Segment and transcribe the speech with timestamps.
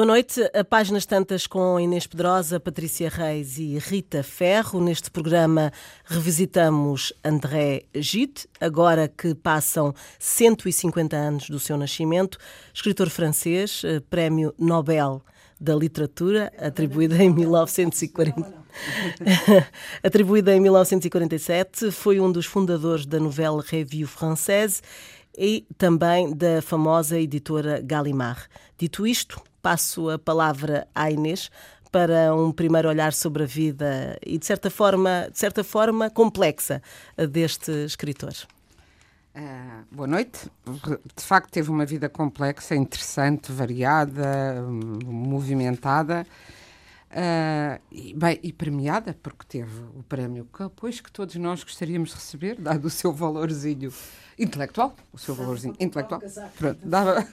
[0.00, 0.40] Boa noite.
[0.54, 4.80] A Páginas Tantas com Inês Pedrosa, Patrícia Reis e Rita Ferro.
[4.80, 5.70] Neste programa
[6.06, 12.38] revisitamos André Gide, agora que passam 150 anos do seu nascimento,
[12.72, 15.20] escritor francês, eh, Prémio Nobel
[15.60, 18.54] da Literatura, atribuída em 1940.
[20.02, 24.80] atribuída em 1947, foi um dos fundadores da Nouvelle Revue Française
[25.40, 28.42] e também da famosa editora Gallimard.
[28.76, 31.50] Dito isto, passo a palavra à Inês
[31.90, 36.82] para um primeiro olhar sobre a vida e de certa forma, de certa forma complexa
[37.30, 38.34] deste escritor.
[39.34, 40.50] Uh, boa noite.
[41.16, 44.60] De facto, teve uma vida complexa, interessante, variada,
[45.06, 46.26] movimentada.
[47.10, 52.10] Uh, e, bem, e premiada, porque teve o prémio que, pois, que todos nós gostaríamos
[52.10, 53.92] de receber, dado o seu valorzinho
[54.38, 56.22] intelectual, o seu valorzinho intelectual.
[56.56, 57.26] Pronto, dava.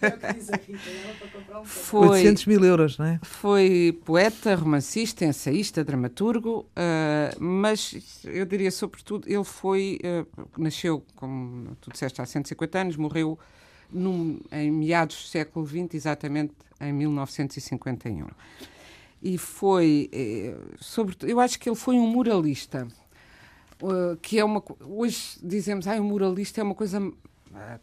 [1.64, 3.20] foi, 800 mil euros, não é?
[3.22, 10.00] Foi poeta, romancista, ensaísta, dramaturgo, uh, mas eu diria, sobretudo, ele foi.
[10.04, 13.38] Uh, nasceu, como tu disseste, há 150 anos, morreu
[13.94, 18.26] num, em meados do século XX, exatamente em 1951
[19.22, 22.88] e foi, eh, sobretudo, eu acho que ele foi um muralista,
[23.82, 27.14] uh, que é uma, hoje dizemos, ah, um muralista é uma coisa uh,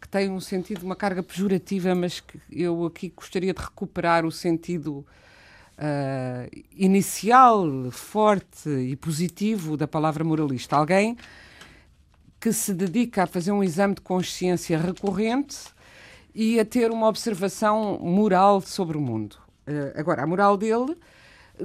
[0.01, 4.31] que tem um sentido, uma carga pejorativa, mas que eu aqui gostaria de recuperar o
[4.31, 5.05] sentido
[5.79, 10.77] uh, inicial, forte e positivo da palavra moralista.
[10.77, 11.17] Alguém
[12.41, 15.57] que se dedica a fazer um exame de consciência recorrente
[16.35, 19.37] e a ter uma observação moral sobre o mundo.
[19.67, 20.97] Uh, agora, a moral dele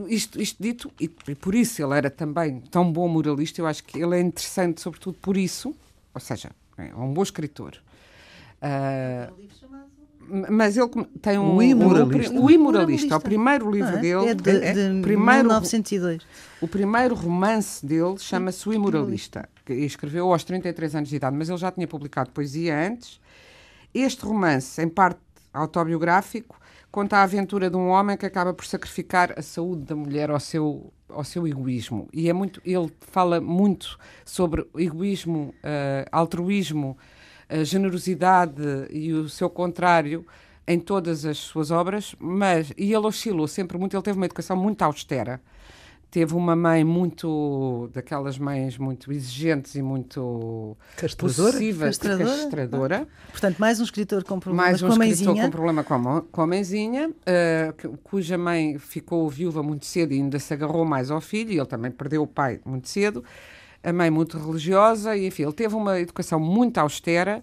[0.08, 4.02] isto, isto dito, e, por isso ele era também tão bom moralista, eu acho que
[4.02, 5.76] ele é interessante, sobretudo por isso,
[6.14, 7.78] ou seja, é um bom escritor.
[8.62, 9.34] Uh,
[10.50, 10.90] mas ele
[11.22, 11.56] tem um.
[11.56, 12.34] O Imoralista.
[12.34, 13.98] Um, o Imoralista, o primeiro livro é?
[13.98, 14.28] dele.
[14.28, 16.22] É de, é, de primeiro, 1902.
[16.62, 21.50] O primeiro romance dele chama-se O Imoralista, que escreveu aos 33 anos de idade, mas
[21.50, 23.20] ele já tinha publicado poesia antes.
[23.94, 25.20] Este romance, em parte
[25.52, 26.59] autobiográfico,
[26.92, 30.40] conta a aventura de um homem que acaba por sacrificar a saúde da mulher ao
[30.40, 32.08] seu ao seu egoísmo.
[32.14, 36.98] E é muito ele fala muito sobre egoísmo uh, altruísmo
[37.50, 38.62] uh, generosidade
[38.92, 40.26] e o seu contrário
[40.68, 44.56] em todas as suas obras mas e ele oscilou sempre muito ele teve uma educação
[44.56, 45.42] muito austera
[46.12, 52.38] teve uma mãe muito daquelas mães muito exigentes e muito castradora, possíveis, castradora.
[52.38, 53.08] castradora.
[53.30, 55.46] Portanto, mais um escritor com problemas mais um com a escritor mãezinha.
[55.46, 60.18] com problema com a, com a mãezinha, uh, cuja mãe ficou viúva muito cedo e
[60.18, 63.24] ainda se agarrou mais ao filho, e ele também perdeu o pai muito cedo.
[63.84, 67.42] A mãe muito religiosa, e enfim, ele teve uma educação muito austera.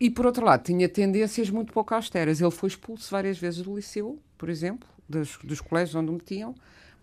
[0.00, 2.40] E por outro lado, tinha tendências muito pouco austeras.
[2.40, 6.54] Ele foi expulso várias vezes do liceu, por exemplo, dos, dos colégios onde o metiam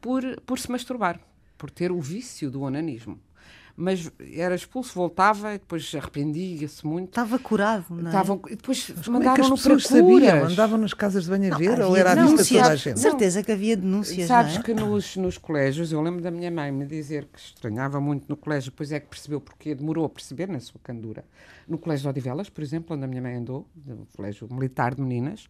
[0.01, 1.19] por, por se masturbar,
[1.57, 3.19] por ter o vício do onanismo.
[3.81, 7.07] Mas era expulso, voltava e depois arrependia-se muito.
[7.09, 8.05] Estava curado, não é?
[8.07, 10.45] Estavam, e depois como é que as pessoas para sabiam?
[10.47, 12.99] Andavam nas casas de banho a ver ou era à vista toda a gente?
[12.99, 14.63] Certeza que havia denúncias, Sabes não é?
[14.65, 18.35] que nos, nos colégios, eu lembro da minha mãe me dizer que estranhava muito no
[18.35, 21.23] colégio, depois é que percebeu porque demorou a perceber na sua candura.
[21.65, 25.01] No colégio de Odivelas, por exemplo, onde a minha mãe andou, no colégio militar de
[25.01, 25.47] meninas,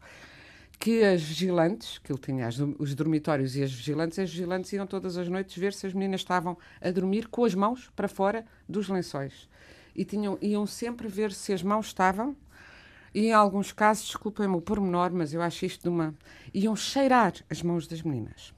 [0.79, 4.87] que as vigilantes, que ele tinha as, os dormitórios e as vigilantes, as vigilantes iam
[4.87, 8.45] todas as noites ver se as meninas estavam a dormir com as mãos para fora
[8.67, 9.49] dos lençóis.
[9.93, 12.35] E tinham, iam sempre ver se as mãos estavam,
[13.13, 16.15] e em alguns casos, desculpem-me o pormenor, mas eu acho isto de uma.
[16.53, 18.53] iam cheirar as mãos das meninas.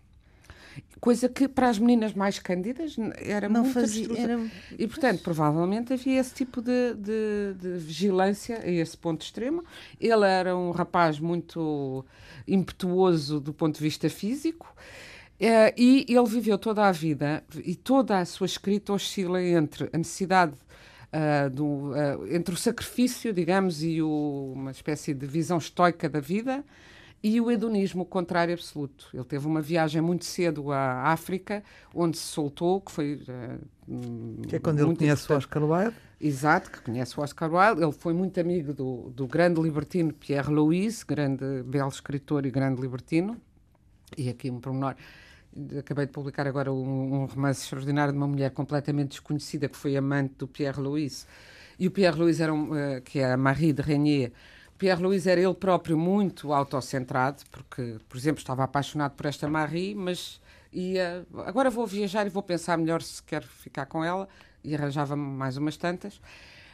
[0.99, 4.07] Coisa que para as meninas mais cândidas era Não muito fazia.
[4.19, 4.39] Era...
[4.77, 9.63] E, portanto, provavelmente havia esse tipo de, de, de, vigilância a esse ponto extremo.
[9.99, 12.05] Ele era um rapaz muito
[12.47, 14.75] impetuoso do ponto de vista físico.
[15.39, 19.97] Uh, e ele viveu toda a vida e toda a sua escrita oscila entre a
[19.97, 26.07] necessidade uh, do, uh, entre o sacrifício, digamos, e o, uma espécie de visão estoica
[26.07, 26.63] da vida
[27.23, 29.07] e o hedonismo, o contrário absoluto.
[29.13, 31.63] Ele teve uma viagem muito cedo à África,
[31.93, 33.21] onde se soltou, que foi.
[33.87, 35.95] Uh, que é quando ele conhece o Oscar Wilde.
[36.19, 37.83] Exato, que conhece o Oscar Wilde.
[37.83, 42.81] Ele foi muito amigo do, do grande libertino Pierre Louis, grande, belo escritor e grande
[42.81, 43.37] libertino.
[44.17, 44.95] E aqui um pormenor.
[45.77, 49.95] Acabei de publicar agora um, um romance extraordinário de uma mulher completamente desconhecida que foi
[49.95, 51.27] amante do Pierre Louis.
[51.77, 54.31] E o Pierre Louis era um, uh, que é a Marie de Régnier,
[54.81, 59.93] Pierre Louis era ele próprio muito autocentrado, porque, por exemplo, estava apaixonado por esta Marie,
[59.93, 60.41] mas
[60.73, 64.27] ia, agora vou viajar e vou pensar melhor se quero ficar com ela,
[64.63, 66.19] e arranjava mais umas tantas.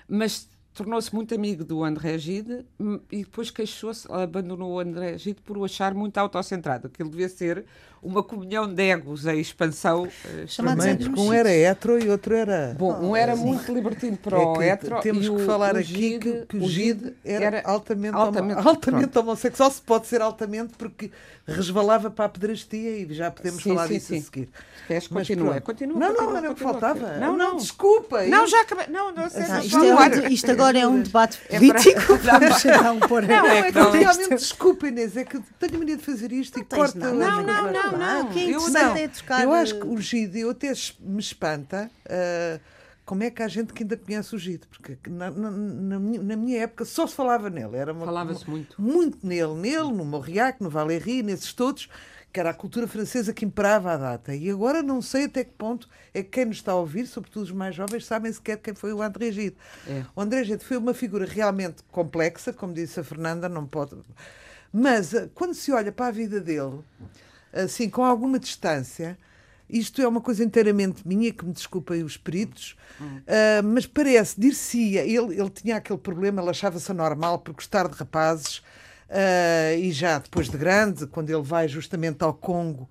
[0.07, 5.41] Mas tornou-se muito amigo do André Gide hum, e depois queixou-se, abandonou o André Gide
[5.41, 7.65] por o achar muito autocentrado, que ele devia ser
[8.01, 10.07] uma comunhão de egos em expansão.
[10.25, 10.85] Eh, Chamados
[11.17, 12.75] um era hetero e outro era.
[12.77, 14.99] Bom, um era muito libertino para é o hetero.
[15.01, 18.59] Temos que o, falar o aqui Gide, que, que, o Gide era, era altamente, altamente,
[18.59, 19.71] homo, altamente homossexual.
[19.71, 21.11] Se pode ser altamente, porque
[21.45, 24.17] resvalava para a pedrastia e já podemos sim, falar sim, disso sim.
[24.17, 24.49] a seguir.
[24.87, 25.99] Queres, continua, continua.
[25.99, 27.17] Não, não, era o que faltava.
[27.17, 28.23] Não, não, desculpa.
[28.23, 28.87] Não, já acabei.
[28.87, 32.13] Não, não, sei, não, isto, é, isto agora é um debate político.
[32.13, 33.21] É para...
[33.21, 36.63] não, não, é que realmente, desculpa, Inês, é que tenho mania de fazer isto e
[36.63, 36.97] corta.
[36.97, 38.23] Não, não, não, não.
[38.23, 38.29] não.
[38.29, 39.43] O que é interessante é tocar.
[39.43, 41.89] Eu acho que o Gide, eu até me espanta.
[42.05, 42.59] Uh,
[43.07, 44.67] como é que há gente que ainda conhece o Gide?
[44.67, 47.77] Porque na, na, na, minha, na minha, época só se falava nele.
[48.03, 48.81] Falava-se muito.
[48.81, 51.89] Muito nele, nele, no Mauriac, no Valéry, nesses todos,
[52.33, 54.35] que era a cultura francesa que imperava a data.
[54.35, 57.43] E agora não sei até que ponto é que quem nos está a ouvir, sobretudo
[57.43, 59.55] os mais jovens, sabem sequer quem foi o André Gide.
[59.87, 60.03] É.
[60.13, 63.95] O André Gide foi uma figura realmente complexa, como disse a Fernanda, não pode.
[64.71, 66.79] Mas eh, quando se olha para a vida dele,
[67.63, 69.17] assim, com alguma distância,
[69.69, 75.01] isto é uma coisa inteiramente minha, que me desculpem os peritos, uh, mas parece, dir-se-ia,
[75.01, 78.57] ele, ele tinha aquele problema, ele achava-se anormal por gostar de rapazes,
[79.09, 82.89] uh, e já depois de grande, quando ele vai justamente ao Congo,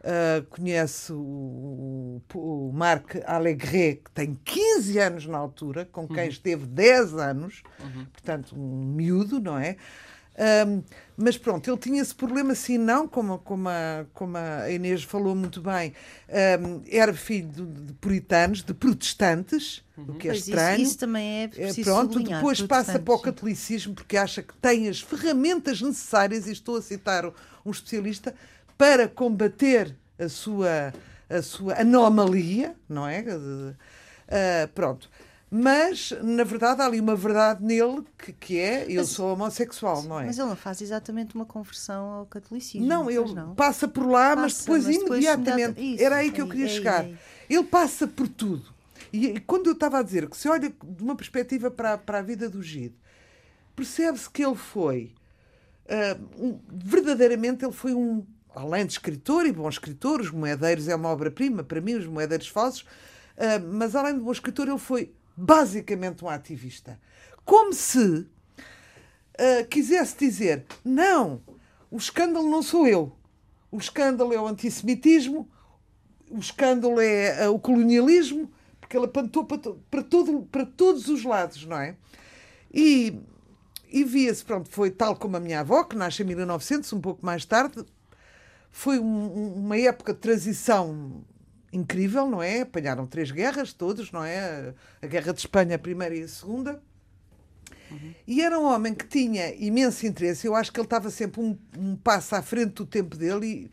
[0.00, 6.28] uh, conhece o, o, Marc Allegret, que tem 15 anos na altura, com quem uhum.
[6.28, 8.04] esteve 10 anos, uhum.
[8.12, 9.76] portanto, um miúdo, não é?
[10.38, 10.82] Um,
[11.16, 15.34] mas pronto, ele tinha esse problema assim, não, como, como, a, como a Inês falou
[15.34, 15.92] muito bem,
[16.62, 20.04] um, era filho de, de, puritanos, de protestantes, uhum.
[20.10, 20.76] o que é pois estranho.
[20.76, 24.54] Isso, isso, também é, é preciso Pronto, depois passa para o catolicismo porque acha que
[24.58, 27.26] tem as ferramentas necessárias, e estou a citar
[27.66, 28.32] um especialista,
[28.76, 30.92] para combater a sua,
[31.28, 33.22] a sua anomalia, não é?
[33.22, 35.10] Uh, pronto.
[35.50, 40.02] Mas, na verdade, há ali uma verdade nele que, que é eu mas, sou homossexual,
[40.02, 40.26] não é?
[40.26, 42.86] Mas ele não faz exatamente uma conversão ao catolicismo.
[42.86, 43.54] Não, ele não.
[43.54, 45.68] passa por lá, passa, mas depois mas imediatamente.
[45.68, 47.08] Depois, isso, era aí que eu queria aí, chegar.
[47.48, 48.74] Ele passa por tudo.
[49.10, 52.18] E, e, quando eu estava a dizer que se olha de uma perspectiva para, para
[52.18, 52.94] a vida do Gide,
[53.74, 55.14] percebe-se que ele foi.
[55.86, 58.26] Uh, um, verdadeiramente, ele foi um.
[58.54, 62.48] Além de escritor e bom escritor, Os Moedeiros é uma obra-prima, para mim, Os Moedeiros
[62.48, 66.98] Falsos, uh, mas além de bom escritor, ele foi basicamente um ativista.
[67.44, 68.26] Como se uh,
[69.70, 71.40] quisesse dizer: não,
[71.90, 73.12] o escândalo não sou eu.
[73.70, 75.48] O escândalo é o antissemitismo,
[76.30, 78.50] o escândalo é uh, o colonialismo,
[78.80, 81.94] porque ele apontou para, to para, todo, para todos os lados, não é?
[82.74, 83.20] E,
[83.90, 87.24] e via-se, pronto, foi tal como a minha avó, que nasce em 1900, um pouco
[87.24, 87.84] mais tarde,
[88.70, 91.22] foi um, uma época de transição
[91.72, 92.62] incrível, não é?
[92.62, 94.74] Apanharam três guerras, todos, não é?
[95.02, 96.82] A Guerra de Espanha, a primeira e a segunda.
[97.90, 98.14] Uhum.
[98.26, 100.46] E era um homem que tinha imenso interesse.
[100.46, 103.70] Eu acho que ele estava sempre um, um passo à frente do tempo dele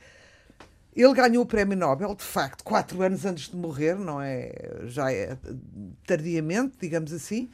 [0.95, 4.51] e ele ganhou o Prémio Nobel, de facto, quatro anos antes de morrer, não é?
[4.85, 5.37] Já é
[6.07, 7.49] tardiamente, digamos assim,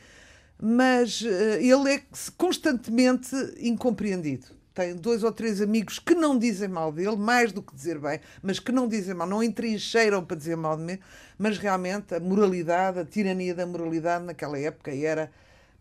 [0.61, 1.27] mas uh,
[1.59, 2.03] ele é
[2.37, 7.75] constantemente incompreendido tem dois ou três amigos que não dizem mal dele, mais do que
[7.75, 10.99] dizer bem, mas que não dizem mal, não entrincheiram para dizer mal de mim,
[11.37, 15.31] mas realmente a moralidade, a tirania da moralidade naquela época era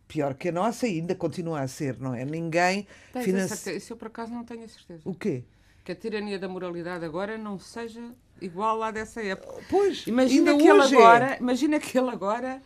[0.08, 2.24] pior que a nossa e ainda continua a ser, não é?
[2.24, 2.86] Ninguém
[3.22, 3.72] financia...
[3.72, 5.02] Isso eu por acaso não tenho a certeza.
[5.04, 5.44] O quê?
[5.84, 8.02] Que a tirania da moralidade agora não seja
[8.40, 9.62] igual lá dessa época.
[9.70, 11.38] Pois, imagina que ele agora, é.
[11.38, 12.60] imagina que ele agora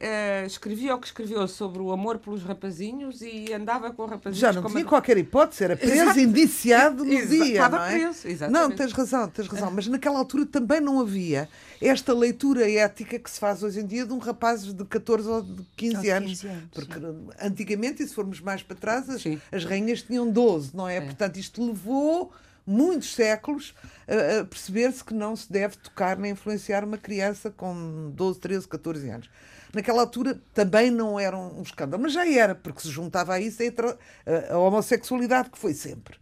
[0.00, 4.38] Uh, escrevia o que escreveu sobre o amor pelos rapazinhos e andava com rapazinhos.
[4.38, 4.86] Já não tinha a...
[4.86, 6.20] qualquer hipótese, era preso, Exato.
[6.20, 7.28] indiciado no Exato.
[7.28, 7.52] dia.
[7.54, 7.90] Estava não é?
[7.98, 8.62] preso, exatamente.
[8.62, 9.72] Não, tens razão, tens razão.
[9.72, 11.48] Mas naquela altura também não havia
[11.82, 15.42] esta leitura ética que se faz hoje em dia de um rapaz de 14 ou
[15.42, 16.44] de 15, ou 15 anos.
[16.44, 16.62] anos.
[16.72, 17.28] Porque sim.
[17.42, 20.98] antigamente, e se formos mais para trás, as, as rainhas tinham 12, não é?
[20.98, 21.00] é?
[21.00, 22.32] Portanto, isto levou
[22.64, 23.74] muitos séculos
[24.06, 28.68] a, a perceber-se que não se deve tocar nem influenciar uma criança com 12, 13,
[28.68, 29.28] 14 anos
[29.74, 33.62] naquela altura também não era um escândalo, mas já era, porque se juntava a isso
[33.62, 36.16] a, a homossexualidade, que foi sempre.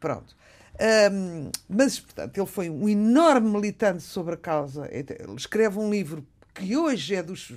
[0.00, 0.36] Pronto.
[0.80, 4.88] Um, mas, portanto, ele foi um enorme militante sobre a causa.
[4.92, 7.52] Ele escreve um livro que hoje é dos.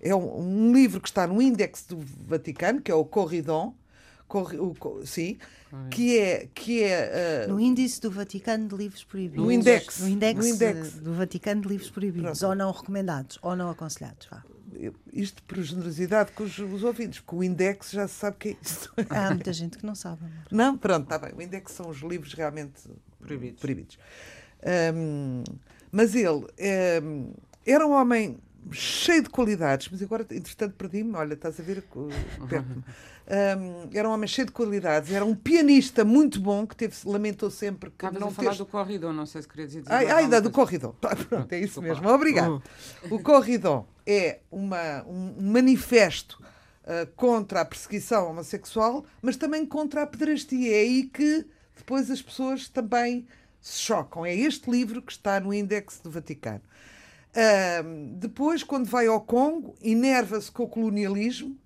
[0.00, 3.74] É um, um livro que está no índex do Vaticano, que é o Corridon,
[4.38, 5.38] o, sim,
[5.90, 6.48] que é.
[6.54, 9.44] Que é uh, no índice do Vaticano de livros proibidos.
[9.44, 10.00] No index.
[10.00, 10.92] No index, no index.
[10.94, 12.50] do Vaticano de livros proibidos, Pronto.
[12.50, 14.28] ou não recomendados, ou não aconselhados.
[14.30, 14.42] Vá.
[15.12, 18.56] Isto por generosidade com os, os, ouvintes, porque o index já se sabe que é
[18.62, 18.92] isso.
[19.10, 20.24] Há muita gente que não sabe.
[20.24, 20.44] Amor.
[20.50, 21.32] Não, pronto, está bem.
[21.36, 22.82] O index são os livros realmente
[23.20, 23.60] proibidos.
[23.60, 23.98] proibidos.
[24.94, 25.44] Um,
[25.90, 26.46] mas ele
[27.02, 27.32] um,
[27.66, 28.38] era um homem
[28.70, 31.14] cheio de qualidades, mas agora, entretanto, perdi-me.
[31.16, 31.82] Olha, estás a ver
[32.48, 32.84] perto-me.
[33.24, 37.50] Um, era um homem cheio de qualidades, era um pianista muito bom que teve, lamentou
[37.50, 39.84] sempre que Estavas não a falar do corridor, não sei se queria dizer.
[39.86, 40.94] Ai, ai da, do corridor.
[41.28, 42.08] Pronto, é isso mesmo.
[42.08, 42.62] Obrigado.
[43.10, 46.42] O corridor é uma, um manifesto
[46.82, 50.74] uh, contra a perseguição homossexual, mas também contra a pedrastia.
[50.74, 53.26] É aí que depois as pessoas também
[53.60, 54.26] se chocam.
[54.26, 56.62] É este livro que está no índex do Vaticano.
[57.32, 61.56] Uh, depois, quando vai ao Congo, enerva-se com o colonialismo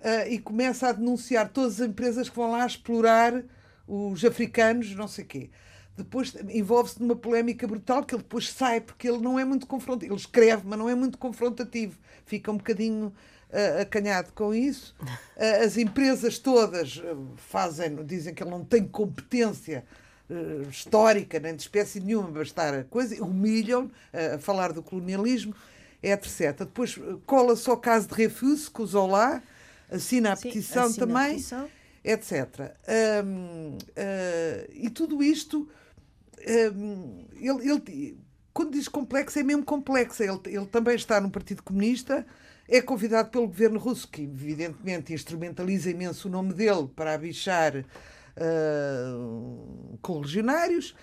[0.00, 3.42] uh, e começa a denunciar todas as empresas que vão lá explorar
[3.86, 5.50] os africanos, não sei quê.
[5.96, 10.12] Depois envolve-se numa polémica brutal que ele depois sai, porque ele não é muito confrontativo.
[10.12, 11.98] Ele escreve, mas não é muito confrontativo.
[12.24, 14.94] Fica um bocadinho uh, acanhado com isso.
[15.02, 17.02] Uh, as empresas todas
[17.36, 19.84] fazem, dizem que ele não tem competência
[20.30, 25.54] uh, histórica, nem de espécie nenhuma, bastar a coisa, humilham uh, a falar do colonialismo,
[26.02, 26.58] etc.
[26.60, 29.42] Depois cola só o caso de Refus, com o Zola,
[29.90, 31.70] assina a Sim, petição assina também, a petição.
[32.04, 32.76] etc.
[33.24, 35.68] Um, uh, e tudo isto,
[36.74, 38.18] um, ele, ele,
[38.52, 40.22] quando diz complexo, é mesmo complexo.
[40.22, 42.26] Ele, ele também está no Partido Comunista,
[42.68, 47.84] é convidado pelo governo russo, que evidentemente instrumentaliza imenso o nome dele para abichar
[48.38, 50.94] uh, com legionários,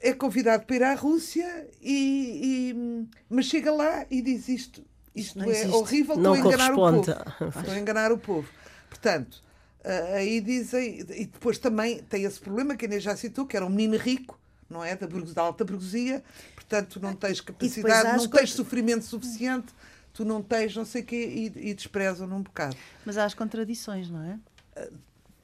[0.00, 4.84] é convidado para ir à Rússia, e, e, mas chega lá e diz isto.
[5.14, 5.74] Isto não é existe.
[5.74, 7.00] horrível, não estou a enganar o povo.
[7.00, 8.48] Estou a enganar o povo.
[8.90, 9.42] Portanto,
[9.84, 13.56] uh, aí dizem, e depois também tem esse problema que a Inês já citou, que
[13.56, 14.94] era um menino rico, não é?
[14.94, 16.22] Da, da alta burguesia,
[16.54, 19.72] portanto não tens capacidade, não tens sofrimento suficiente,
[20.12, 22.76] tu não tens não sei o quê e, e desprezam num bocado.
[23.04, 24.38] Mas há as contradições, não é?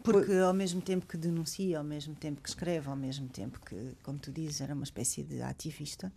[0.02, 3.96] Porque ao mesmo tempo que denuncia, ao mesmo tempo que escreve, ao mesmo tempo que,
[4.02, 6.12] como tu dizes, era uma espécie de ativista,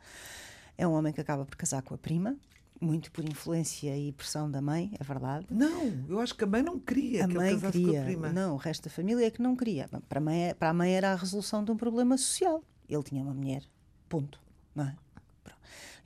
[0.77, 2.35] é um homem que acaba por casar com a prima,
[2.79, 5.45] muito por influência e pressão da mãe, é verdade.
[5.49, 8.01] Não, eu acho que a mãe não queria a que mãe ele casasse queria, com
[8.01, 8.33] a prima.
[8.33, 9.87] Não, o resto da família é que não queria.
[10.09, 12.63] Para a, mãe, para a mãe era a resolução de um problema social.
[12.89, 13.63] Ele tinha uma mulher,
[14.09, 14.39] ponto.
[14.73, 14.95] Não é?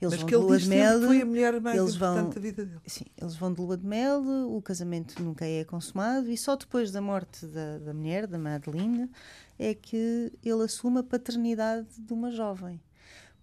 [0.00, 1.02] Eles Mas vão que ele de lua de mel.
[1.02, 2.80] foi a mulher mais eles importante vão, da vida dele.
[2.86, 6.90] Sim, eles vão de lua de mel, o casamento nunca é consumado e só depois
[6.90, 9.10] da morte da, da mulher, da Madeline,
[9.58, 12.80] é que ele assume a paternidade de uma jovem.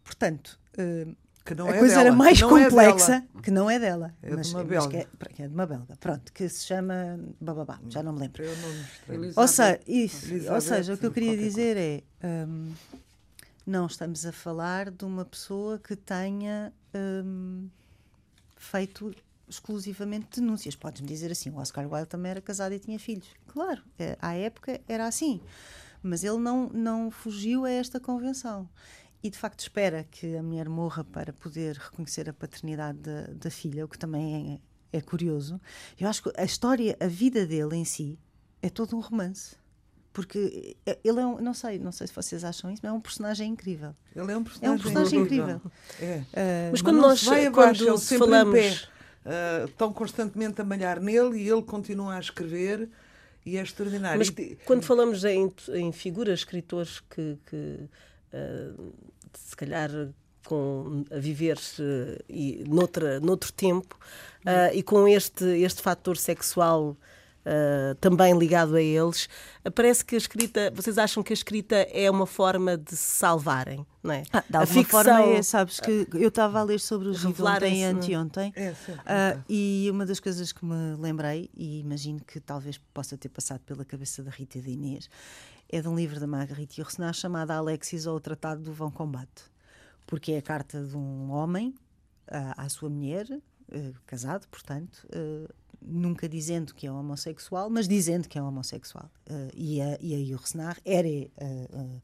[0.04, 3.52] Portanto, uh, que não a é coisa dela, era mais que é complexa, é que
[3.52, 4.16] não é dela.
[4.24, 4.90] É mas, de uma mas belga.
[4.90, 8.20] Que é, que é de uma belga, pronto, que se chama bababá, já não me
[8.22, 8.44] lembro.
[8.44, 12.04] Eu não me ou, seja, isso, ou seja, o que eu queria dizer coisa.
[12.24, 12.46] é.
[12.48, 12.74] Um,
[13.68, 17.68] não estamos a falar de uma pessoa que tenha um,
[18.56, 19.14] feito
[19.48, 20.74] exclusivamente denúncias.
[20.74, 23.28] Podes-me dizer assim: o Oscar Wilde também era casado e tinha filhos.
[23.48, 25.42] Claro, é, à época era assim.
[26.02, 28.70] Mas ele não, não fugiu a esta convenção.
[29.22, 33.50] E de facto espera que a mulher morra para poder reconhecer a paternidade da, da
[33.50, 34.62] filha, o que também
[34.94, 35.60] é, é curioso.
[36.00, 38.18] Eu acho que a história, a vida dele em si,
[38.62, 39.58] é todo um romance
[40.18, 43.00] porque ele é um, não sei, não sei se vocês acham isso, mas é um
[43.00, 43.96] personagem incrível.
[44.16, 45.62] Ele é um personagem, é um personagem incrível.
[46.02, 46.16] É.
[46.16, 46.24] Uh,
[46.72, 51.38] mas quando nós vai abaixo, quando ele falamos pé, uh, estão constantemente a malhar nele
[51.38, 52.90] e ele continua a escrever
[53.46, 54.18] e é extraordinário.
[54.18, 57.88] Mas e, quando falamos em, em figuras, escritores que, que
[58.34, 58.94] uh,
[59.36, 59.92] se calhar
[60.44, 61.60] com a viver
[62.28, 64.00] e noutra, noutro tempo
[64.74, 66.96] e com este este fator sexual
[67.48, 69.30] uh, também ligado a eles.
[69.66, 73.18] Uh, parece que a escrita, vocês acham que a escrita é uma forma de se
[73.18, 74.24] salvarem, não é?
[74.34, 77.14] Ah, de alguma a ficção, forma é, sabes que eu estava a ler sobre o
[77.14, 82.20] Gide ontem e anteontem é, uh, e uma das coisas que me lembrei, e imagino
[82.20, 85.10] que talvez possa ter passado pela cabeça da Rita e da Inês,
[85.70, 89.44] é de um livro da Marguerite Yourcenar chamado Alexis ou o Tratado do Vão Combate,
[90.06, 91.74] porque é a carta de um homem
[92.30, 93.26] à sua mulher,
[94.06, 95.06] casado, portanto,
[95.82, 99.10] nunca dizendo que é homossexual, mas dizendo que é homossexual.
[99.30, 102.02] Uh, e a, e a Yursenar era uh,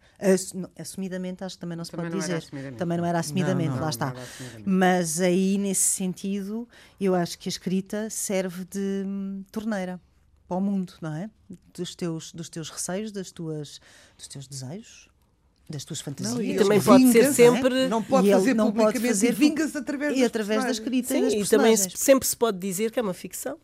[0.61, 2.75] uh, assumidamente, acho que também não se também pode não dizer.
[2.75, 4.09] Também não era assumidamente, não, não, lá está.
[4.09, 4.69] assumidamente.
[4.69, 6.67] Mas aí, nesse sentido,
[6.99, 9.99] eu acho que a escrita serve de hum, torneira
[10.47, 11.29] para o mundo, não é?
[11.73, 13.79] Dos teus, dos teus receios, das tuas,
[14.17, 15.12] dos teus desejos
[15.69, 16.35] das tuas fantasias.
[16.35, 17.87] Não, e também pode ser sempre.
[17.87, 21.47] Não pode fazer não pode fazer vingas através e através da escrita Sim, e, e
[21.47, 23.57] também sempre se pode dizer que é uma ficção.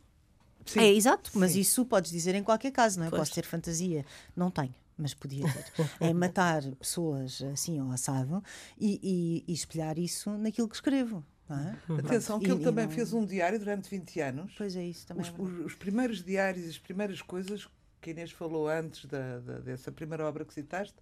[0.65, 0.79] Sim.
[0.81, 1.61] É exato, mas Sim.
[1.61, 3.09] isso podes dizer em qualquer caso, não é?
[3.09, 3.21] Pois.
[3.21, 4.05] Posso ter fantasia.
[4.35, 5.65] Não tenho, mas podia ter.
[5.99, 8.43] é matar pessoas assim ao assado
[8.79, 11.25] e, e, e espelhar isso naquilo que escrevo.
[11.49, 11.93] É?
[11.99, 12.91] Atenção, que e, ele também não...
[12.93, 14.53] fez um diário durante 20 anos.
[14.55, 15.23] Pois é, isso também.
[15.23, 17.67] Os, é os, os primeiros diários, as primeiras coisas
[17.99, 20.95] que a Inês falou antes da, da, dessa primeira obra que citaste,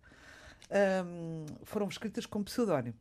[1.05, 2.95] um, foram escritas com pseudónimo.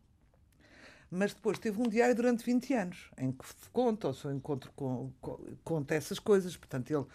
[1.11, 5.11] mas depois teve um diário durante 20 anos, em que conta o seu encontro com,
[5.21, 6.57] com conta essas coisas.
[6.57, 7.07] Portanto, ele.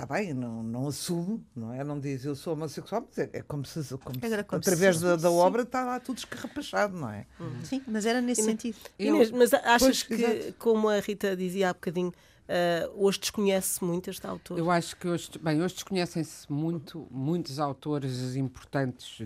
[0.00, 1.84] Está bem, não, não assume, não é?
[1.84, 5.02] Não diz eu sou homossexual, mas é, é como se, como se como através se,
[5.02, 7.26] da, da obra está lá tudo escarrapachado, não é?
[7.38, 7.64] Uhum.
[7.64, 8.78] Sim, mas era nesse sentido.
[8.98, 10.54] Inês, mas achas pois, que, exato.
[10.58, 12.14] como a Rita dizia há bocadinho,
[12.50, 14.58] Uh, hoje desconhece muito este autor?
[14.58, 19.18] Eu acho que hoje, bem, hoje desconhecem-se muito, muitos autores importantes,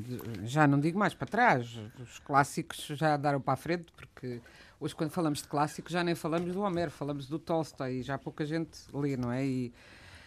[0.42, 4.42] já não digo mais para trás, os clássicos já daram para a frente, porque
[4.78, 8.18] hoje quando falamos de clássicos já nem falamos do Homero, falamos do Tolstói, e já
[8.18, 9.42] pouca gente lê, não é?
[9.42, 9.72] E,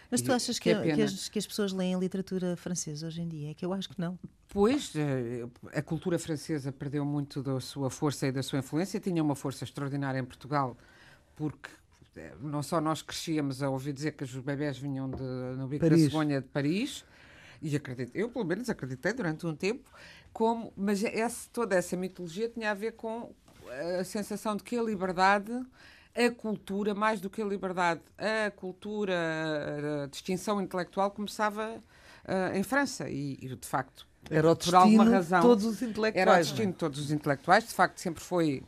[0.10, 3.28] mas tu achas que, que, que, as, que, as, pessoas leem literatura francesa hoje em
[3.28, 3.52] dia?
[3.52, 4.18] É que eu acho que não.
[4.48, 9.22] Pois, eh, a cultura francesa perdeu muito da sua força e da sua influência, tinha
[9.22, 10.76] uma força extraordinária em Portugal,
[11.36, 11.70] porque
[12.42, 15.24] não só nós crescíamos a ouvir dizer que os bebés vinham de,
[15.58, 16.04] no bico Paris.
[16.04, 17.06] da cegonha de Paris,
[17.62, 19.90] e acredito, eu pelo menos acreditei durante um tempo,
[20.32, 23.34] como, mas esse, toda essa mitologia tinha a ver com
[24.00, 25.52] a sensação de que a liberdade,
[26.16, 32.64] a cultura, mais do que a liberdade, a cultura, a distinção intelectual começava uh, em
[32.64, 36.28] França e, e, de facto, era o alguma razão, todos os intelectuais.
[36.28, 38.64] Era o destino de todos os intelectuais, de facto sempre foi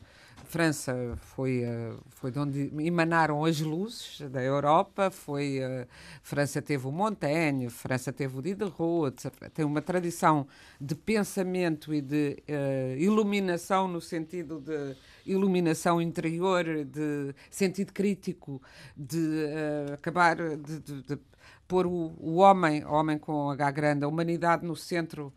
[0.50, 5.86] França foi, uh, foi de onde emanaram as luzes da Europa, foi, uh,
[6.24, 10.48] França teve o Montaigne, França teve o Diderot, tem uma tradição
[10.80, 18.60] de pensamento e de uh, iluminação no sentido de iluminação interior, de sentido crítico,
[18.96, 19.46] de
[19.92, 21.18] acabar de, de, de
[21.68, 25.32] pôr o, o homem, homem com H grande, a humanidade no centro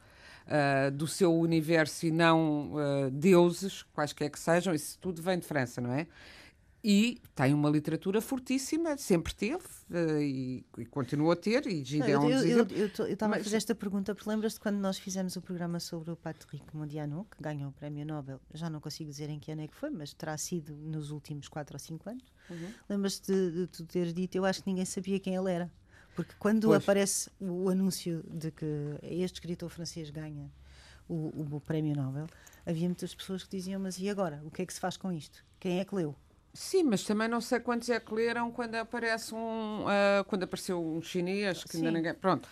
[0.47, 5.45] uh, do seu universo e não uh, deuses, quaisquer que sejam, isso tudo vem de
[5.45, 6.07] França, não é?
[6.85, 11.65] E tem uma literatura fortíssima, sempre teve uh, e, e, continua a ter.
[11.65, 15.79] E Gideon eu estava a fazer esta pergunta porque lembras-te quando nós fizemos o programa
[15.79, 19.49] sobre o Patrick Modiano, que ganhou o Prémio Nobel, já não consigo dizer em que
[19.49, 22.33] ano é que foi, mas terá sido nos últimos 4 ou 5 anos.
[22.49, 22.71] Uhum.
[22.89, 25.71] Lembras-te de, de tu ter dito, eu acho que ninguém sabia quem ele era.
[26.15, 26.83] Porque quando pois.
[26.83, 28.65] aparece o anúncio de que
[29.01, 30.51] este escritor francês ganha
[31.07, 32.27] o, o, o, prémio Nobel,
[32.65, 34.41] havia muitas pessoas que diziam: Mas e agora?
[34.45, 35.43] O que é que se faz com isto?
[35.59, 36.15] Quem é que leu?
[36.53, 39.85] Sim, mas também não sei quantos é que leram quando aparece um.
[39.85, 41.77] Uh, quando apareceu um chinês que Sim.
[41.77, 42.13] ainda ninguém.
[42.13, 42.47] Pronto.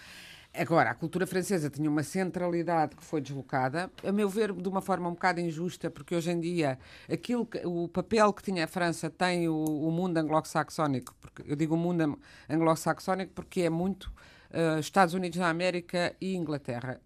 [0.54, 4.82] Agora, a cultura francesa tinha uma centralidade que foi deslocada, a meu ver, de uma
[4.82, 6.78] forma um bocado injusta, porque hoje em dia
[7.10, 11.76] aquilo que, o papel que tinha a França tem o, o mundo anglo-saxónico, eu digo
[11.76, 14.12] o mundo anglo-saxónico porque é muito
[14.52, 17.00] uh, Estados Unidos da América e Inglaterra.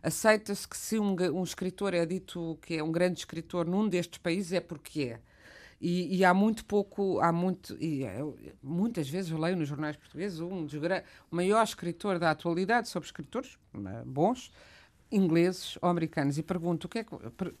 [0.00, 4.18] Aceita-se que se um, um escritor é dito que é um grande escritor num destes
[4.18, 5.20] países é porque é.
[5.80, 9.68] E, e, há muito pouco, há muito, e eu, é, muitas vezes eu leio nos
[9.68, 10.72] jornais portugueses um dos
[11.30, 14.50] o maior escritor da atualidade sobre escritores né, bons,
[15.12, 17.10] ingleses ou americanos, e pergunto o que é que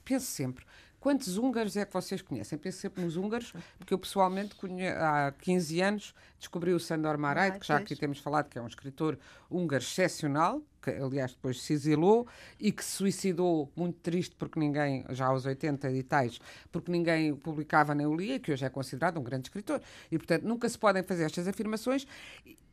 [0.02, 0.64] penso sempre
[1.06, 2.58] Quantos húngaros é que vocês conhecem?
[2.58, 4.56] Penso sempre nos húngaros, porque eu pessoalmente
[4.98, 8.66] há 15 anos descobri o Sandor Marajt, que já aqui temos falado que é um
[8.66, 9.16] escritor
[9.48, 12.26] húngaro excepcional, que aliás depois se exilou
[12.58, 16.40] e que se suicidou muito triste porque ninguém, já aos 80 e tais,
[16.72, 19.80] porque ninguém publicava nem o lia, que hoje é considerado um grande escritor.
[20.10, 22.04] E portanto nunca se podem fazer estas afirmações.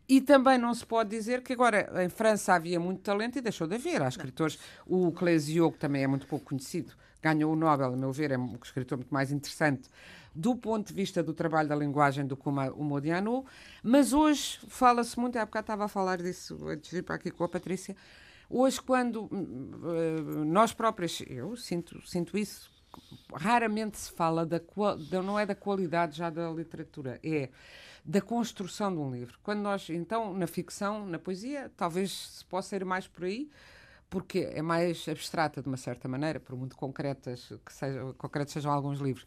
[0.10, 3.67] E também não se pode dizer que agora em França havia muito talento e deixou
[3.67, 4.02] de haver.
[4.02, 6.93] Há escritores, o Clésio, que também é muito pouco conhecido,
[7.24, 9.90] ganhou o Nobel, a meu ver, é um escritor muito mais interessante
[10.36, 13.46] do ponto de vista do trabalho da linguagem do que o Modiano,
[13.82, 17.32] mas hoje fala-se muito, há bocado estava a falar disso antes de ir para aqui
[17.32, 17.96] com a Patrícia,
[18.50, 22.72] hoje quando uh, nós próprios, eu sinto, sinto isso,
[23.34, 24.60] raramente se fala da,
[25.10, 27.50] da, não é da qualidade já da literatura, é
[28.04, 29.40] da construção de um livro.
[29.42, 33.50] Quando nós, então, na ficção, na poesia, talvez se possa ir mais por aí,
[34.13, 38.71] porque é mais abstrata de uma certa maneira, por muito concretas que sejam, concretos sejam
[38.71, 39.26] alguns livros.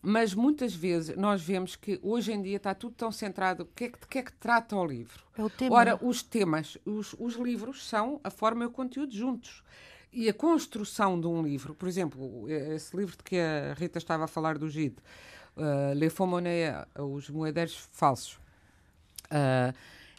[0.00, 3.64] Mas muitas vezes nós vemos que hoje em dia está tudo tão centrado.
[3.64, 5.22] O que é que, que é que trata o livro?
[5.36, 5.76] É o tema.
[5.76, 9.62] Ora, os temas, os, os livros são a forma e o conteúdo juntos.
[10.10, 14.24] E a construção de um livro, por exemplo, esse livro de que a Rita estava
[14.24, 14.96] a falar do GID,
[15.58, 18.38] uh, Les Faux Monnaies, Os Moedeiros Falsos.
[19.26, 19.76] Uh,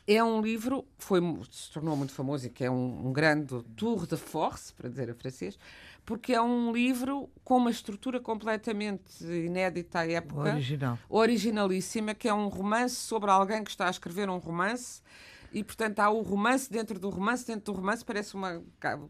[0.08, 1.20] é um livro que foi,
[1.52, 5.10] se tornou muito famoso e que é um, um grande tour de force, para dizer
[5.10, 5.60] a francês,
[6.06, 10.54] porque é um livro com uma estrutura completamente inédita à época.
[10.54, 10.98] Original.
[11.10, 15.02] Originalíssima, que é um romance sobre alguém que está a escrever um romance
[15.52, 18.62] e portanto há o romance dentro do romance, dentro do romance parece uma,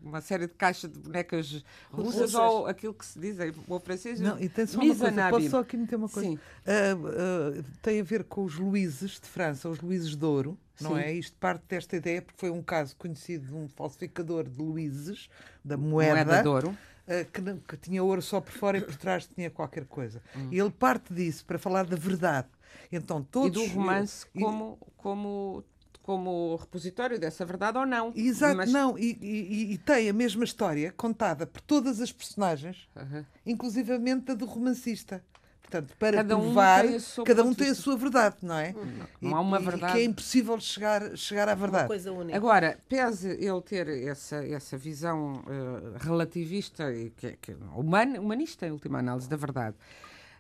[0.02, 4.20] uma série de caixas de bonecas russas, ou aquilo que se diz em bom francês.
[4.20, 6.30] Não, e tem só uma coisa, posso só aqui meter uma coisa?
[6.30, 6.36] Sim.
[6.36, 10.96] Uh, uh, tem a ver com os Luíses de França, os Luíses de Ouro, não
[10.96, 11.02] Sim.
[11.02, 11.13] é?
[11.13, 15.30] Isto parte desta ideia porque foi um caso conhecido de um falsificador de Luíses,
[15.63, 16.26] da moeda.
[16.26, 16.70] Moeda de ouro.
[16.70, 20.22] uh, que, não, que, tinha ouro só por fora e por trás tinha qualquer coisa.
[20.36, 20.50] Hum.
[20.52, 22.48] E ele parte disso para falar da verdade.
[22.92, 25.63] Então, todos, e do romance e, como, como
[26.08, 28.13] como repositório dessa verdade ou não.
[28.16, 28.72] Exato, mas...
[28.72, 33.26] não, e, e, e, tem a mesma história contada por todas as personagens, uhum.
[33.46, 35.22] inclusivamente a do romancista.
[35.69, 38.71] Portanto, para cada provar, um cada um tem a sua verdade, não é?
[38.71, 39.91] Não, não há uma verdade.
[39.91, 41.84] que é impossível chegar, chegar à verdade.
[41.84, 42.38] Uma coisa única.
[42.38, 48.71] Agora, pese ele ter essa, essa visão uh, relativista e que, que, human, humanista, em
[48.71, 49.75] última análise, da verdade,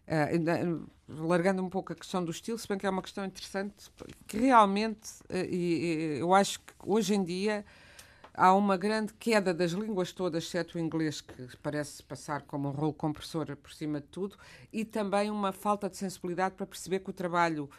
[0.07, 3.91] uh, largando um pouco a questão do estilo, se bem que é uma questão interessante,
[4.25, 7.65] que realmente, uh, e, eu acho que hoje em dia
[8.37, 12.71] há uma grande queda das línguas todas, exceto o inglês, que parece passar como um
[12.71, 14.37] rolo compressor por cima de tudo,
[14.71, 17.69] e também uma falta de sensibilidade para perceber que o trabalho.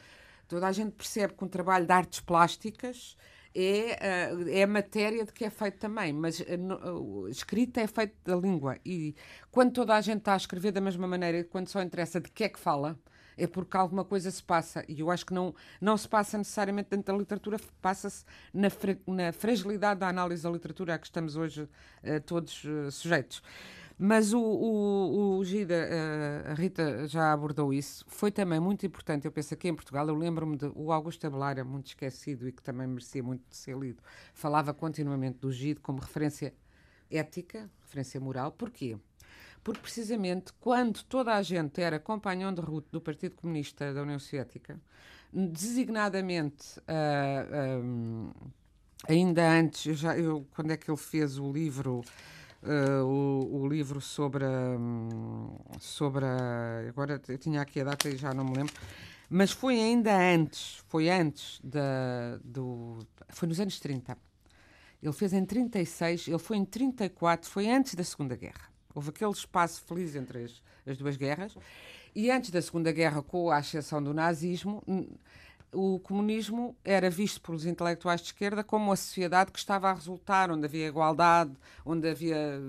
[0.48, 3.16] Toda a gente percebe que um trabalho de artes plásticas
[3.54, 8.14] é, eh, é matéria de que é feito também, mas a eh, escrita é feito
[8.24, 8.78] da língua.
[8.84, 9.14] E
[9.50, 12.44] quando toda a gente está a escrever da mesma maneira, quando só interessa de que
[12.44, 12.98] é que fala,
[13.38, 14.84] é porque alguma coisa se passa.
[14.88, 18.68] E eu acho que não, não se passa necessariamente dentro da literatura, passa-se na,
[19.06, 23.42] na fragilidade da análise da literatura a que estamos hoje uh, todos uh, sujeitos.
[24.00, 29.24] Mas o, o, o Gida, uh, a Rita já abordou isso, foi também muito importante.
[29.24, 32.62] Eu penso aqui em Portugal, eu lembro-me de o Augusto Abelar, muito esquecido e que
[32.62, 34.00] também merecia muito ser lido,
[34.34, 36.54] falava continuamente do Gide como referência
[37.10, 38.52] ética, referência moral.
[38.52, 38.96] Porquê?
[39.68, 44.18] Porque precisamente quando toda a gente era companhão de ruta do Partido Comunista da União
[44.18, 44.80] Soviética,
[45.30, 48.30] designadamente uh, ah, um,
[49.06, 52.02] ainda antes, eu já, eu, quando é que ele fez o livro,
[52.62, 58.16] uh, o, o, livro sobre a, sobre a, agora eu tinha aqui a data e
[58.16, 58.72] já não me lembro,
[59.28, 64.16] mas foi ainda antes, foi antes da, do, foi nos anos 30.
[65.02, 68.77] Ele fez em 36, ele foi em 34, foi antes da Segunda Guerra.
[68.98, 71.56] Houve aquele espaço feliz entre as, as duas guerras.
[72.16, 74.82] E antes da Segunda Guerra, com a ascensão do nazismo,
[75.72, 80.50] o comunismo era visto pelos intelectuais de esquerda como uma sociedade que estava a resultar,
[80.50, 81.52] onde havia igualdade,
[81.86, 82.60] onde havia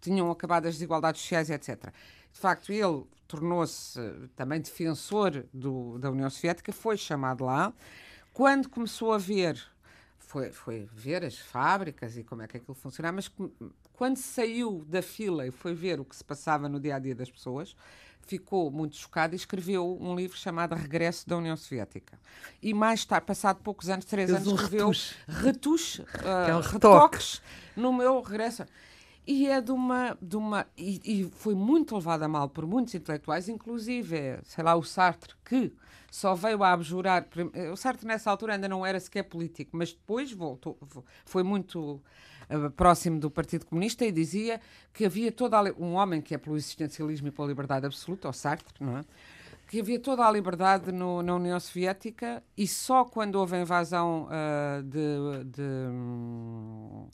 [0.00, 1.92] tinham acabado as desigualdades sociais, etc.
[2.32, 4.00] De facto, ele tornou-se
[4.34, 7.72] também defensor do, da União Soviética, foi chamado lá.
[8.32, 9.62] Quando começou a ver,
[10.28, 13.30] foi, foi ver as fábricas e como é que aquilo funcionava, mas
[13.94, 17.14] quando saiu da fila e foi ver o que se passava no dia a dia
[17.14, 17.74] das pessoas,
[18.26, 22.18] ficou muito chocado e escreveu um livro chamado Regresso da União Soviética.
[22.62, 24.92] E mais tarde, passado poucos anos, três anos, um escreveu
[25.26, 27.40] Retuche, uh, é um retoques
[27.74, 28.66] no meu regresso.
[29.30, 30.16] E é de uma.
[30.22, 34.74] De uma e, e, foi muito levado a mal por muitos intelectuais, inclusive, sei lá,
[34.74, 35.70] o Sartre, que
[36.10, 37.26] só veio a abjurar.
[37.70, 40.78] O Sartre, nessa altura, ainda não era sequer político, mas depois voltou.
[41.26, 42.00] Foi muito
[42.48, 44.62] eh, próximo do Partido Comunista e dizia
[44.94, 48.32] que havia toda a, um homem que é pelo existencialismo e pela liberdade absoluta, o
[48.32, 49.04] Sartre, não é?
[49.68, 54.26] que havia toda a liberdade no, na União Soviética e só quando houve a invasão
[54.26, 57.06] uh, de, de hum,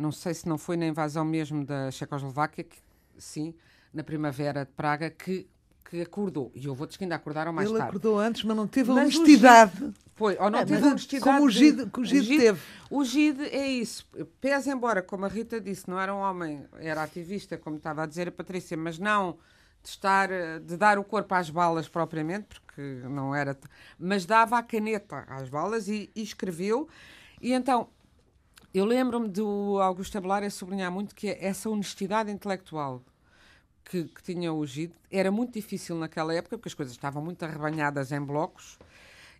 [0.00, 2.76] não sei se não foi na invasão mesmo da Checoslováquia, que,
[3.18, 3.54] sim,
[3.92, 5.48] na primavera de Praga, que
[5.90, 6.52] que acordou.
[6.54, 7.90] E eu vou-te que ainda acordaram mais Ele tarde.
[7.90, 9.92] Ele acordou antes, mas não teve mas honestidade.
[10.14, 11.24] Foi, ou não é, teve honestidade.
[11.24, 12.60] Como o Gide, o Gide, o Gide teve.
[12.88, 14.06] O Gide é isso.
[14.40, 18.06] Pese embora, como a Rita disse, não era um homem, era ativista, como estava a
[18.06, 19.36] dizer a Patrícia, mas não
[19.82, 20.28] de estar,
[20.60, 23.58] de dar o corpo às balas propriamente, porque não era.
[23.98, 26.88] Mas dava a caneta às balas e, e escreveu.
[27.40, 27.88] E então,
[28.72, 33.02] eu lembro-me do Augusto Abelar a sublinhar muito que essa honestidade intelectual
[33.84, 37.44] que, que tinha o GID era muito difícil naquela época, porque as coisas estavam muito
[37.44, 38.78] arrebanhadas em blocos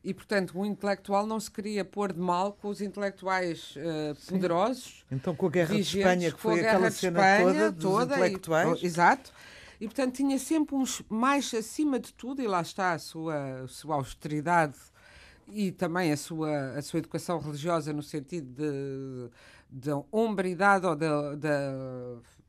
[0.03, 5.05] e, portanto, o intelectual não se queria pôr de mal com os intelectuais uh, poderosos.
[5.11, 8.15] Então, com a Guerra vigentes, de Espanha, que foi aquela cena Espanha, toda dos toda
[8.15, 8.83] intelectuais.
[8.83, 9.33] E, exato.
[9.79, 13.69] E, portanto, tinha sempre uns mais acima de tudo, e lá está a sua, a
[13.69, 14.75] sua austeridade
[15.49, 19.31] e também a sua, a sua educação religiosa no sentido de,
[19.71, 21.49] de hombridade ou de, de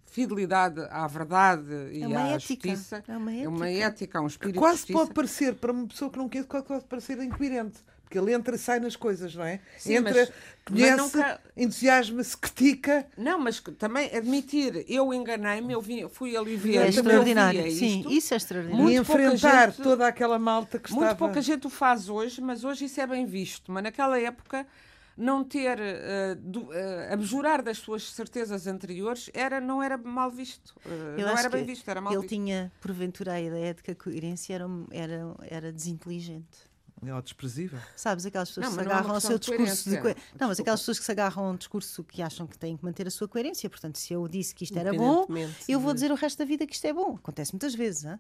[0.06, 2.70] fidelidade à verdade e é à ética.
[2.70, 3.04] justiça.
[3.08, 3.46] É uma ética.
[3.46, 6.46] É uma ética, um espírito que quase pode parecer, para uma pessoa que não quer,
[6.46, 7.80] quase pode parecer incoerente.
[8.12, 9.62] Porque ele entra e sai nas coisas, não é?
[9.78, 10.32] Sim, entra, mas,
[10.66, 11.42] conhece, mas nunca...
[11.56, 13.08] entusiasma-se, critica.
[13.18, 16.76] Não, mas também admitir, eu enganei-me, eu vim, fui ali ver.
[16.76, 18.90] É extraordinário, sim, isso é extraordinário.
[18.90, 21.08] e enfrentar gente, toda aquela malta que muito estava...
[21.08, 23.72] Muito pouca gente o faz hoje, mas hoje isso é bem visto.
[23.72, 24.68] Mas naquela época
[25.16, 30.76] não ter, uh, do, uh, abjurar das suas certezas anteriores era, não era mal visto.
[30.86, 32.34] Uh, não era bem visto, era mal ele visto.
[32.34, 36.71] tinha, porventura, a ideia de que a coerência era, era, era desinteligente.
[37.04, 37.80] É o desprezível.
[37.96, 39.96] Sabes, aquelas pessoas não, que se é agarram ao seu discurso de.
[40.40, 42.86] Não, mas aquelas pessoas que se agarram a um discurso que acham que têm que
[42.86, 43.68] manter a sua coerência.
[43.70, 45.26] Portanto, se eu disse que isto era bom,
[45.68, 47.16] eu vou dizer o resto da vida que isto é bom.
[47.16, 48.04] Acontece muitas vezes.
[48.04, 48.20] Uh,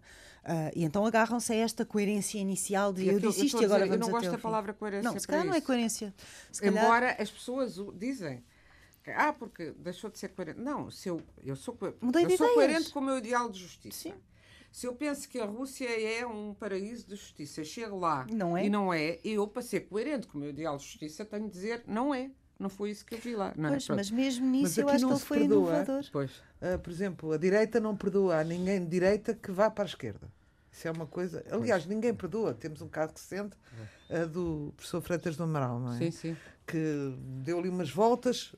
[0.76, 3.94] e então agarram-se a esta coerência inicial de eu, eu disse isto e agora vamos
[3.94, 5.12] Eu não gosto da palavra coerência.
[5.12, 6.13] Não, se calhar não é coerência.
[6.52, 7.22] Se Embora calhar...
[7.22, 8.44] as pessoas dizem.
[9.15, 10.60] Ah, porque deixou de ser coerente.
[10.60, 14.10] Não, se eu, eu sou, Mudei eu sou coerente com o meu ideal de justiça.
[14.10, 14.13] Sim.
[14.71, 18.65] Se eu penso que a Rússia é um paraíso de justiça, chego lá não é?
[18.65, 21.51] e não é, eu, para ser coerente com o meu ideal de justiça, tenho de
[21.51, 22.31] dizer não é.
[22.57, 23.53] Não foi isso que eu vi lá.
[23.57, 23.71] Não é?
[23.71, 23.95] pois, é?
[23.95, 26.05] mas mesmo nisso eu acho que ele foi perdoa, inovador.
[26.12, 26.31] Pois.
[26.31, 29.88] Uh, por exemplo, a direita não perdoa a ninguém de direita que vá para a
[29.88, 30.31] esquerda.
[30.71, 31.43] Isso é uma coisa.
[31.51, 32.53] Aliás, ninguém perdoa.
[32.53, 33.57] Temos um caso recente
[34.10, 35.97] uh, do professor Freitas do Amaral, não é?
[35.97, 36.38] Sim, sim.
[36.65, 38.55] Que deu-lhe umas voltas.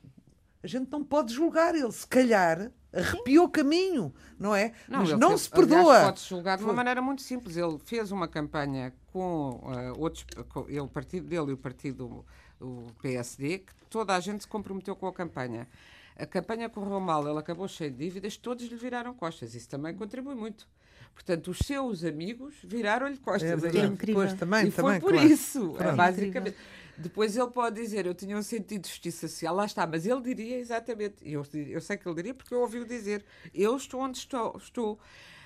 [0.62, 1.90] A gente não pode julgar ele.
[1.90, 4.72] Se calhar arrepiou o caminho, não é?
[4.88, 6.04] Não, Mas não fez, se perdoa.
[6.04, 7.56] Pode-se julgar de uma maneira muito simples.
[7.56, 12.24] Ele fez uma campanha com uh, outros, com ele, o partido dele e o partido
[12.60, 15.68] o PSD, que toda a gente se comprometeu com a campanha.
[16.16, 19.54] A campanha correu mal, ele acabou cheio de dívidas, todos lhe viraram costas.
[19.54, 20.68] Isso também contribui muito.
[21.14, 23.64] Portanto, os seus amigos viraram-lhe costas.
[23.64, 24.36] É, é incrível.
[24.36, 25.28] Também, e também, foi por claro.
[25.28, 26.56] isso, é basicamente.
[26.96, 30.20] Depois ele pode dizer, eu tinha um sentido de justiça social, lá está, mas ele
[30.20, 34.18] diria exatamente, eu, eu sei que ele diria porque eu ouvi-o dizer, eu estou onde
[34.18, 34.98] estou, estou.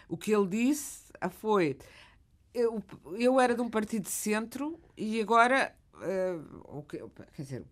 [0.09, 1.79] O que ele disse foi,
[2.53, 2.83] eu,
[3.19, 7.65] eu era de um partido de centro e agora, uh, o que, quer dizer,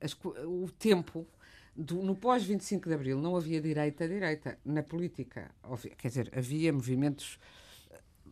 [0.00, 1.26] as, o tempo
[1.74, 5.50] do, no pós-25 de Abril não havia direita a direita na política.
[5.96, 7.38] Quer dizer, havia movimentos,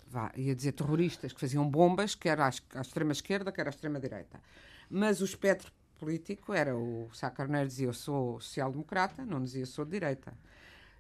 [0.07, 4.41] vá, ia dizer terroristas, que faziam bombas, quer à, à extrema-esquerda, quer à extrema-direita.
[4.91, 9.85] Mas o espectro político era o Sá Carneiro dizia eu sou social-democrata, não dizia sou
[9.85, 10.33] de direita.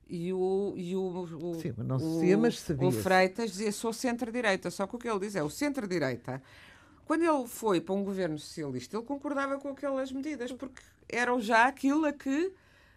[0.08, 4.70] E o, e o, o, Sim, não se o, mas o Freitas dizia sou centro-direita.
[4.70, 6.42] Só que o que ele diz é o centro-direita.
[7.04, 11.66] Quando ele foi para um governo socialista, ele concordava com aquelas medidas, porque eram já
[11.66, 12.52] aquilo a que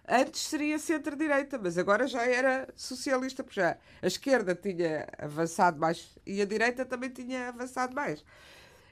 [0.07, 6.17] antes seria centro-direita, mas agora já era socialista, porque já a esquerda tinha avançado mais
[6.25, 8.23] e a direita também tinha avançado mais.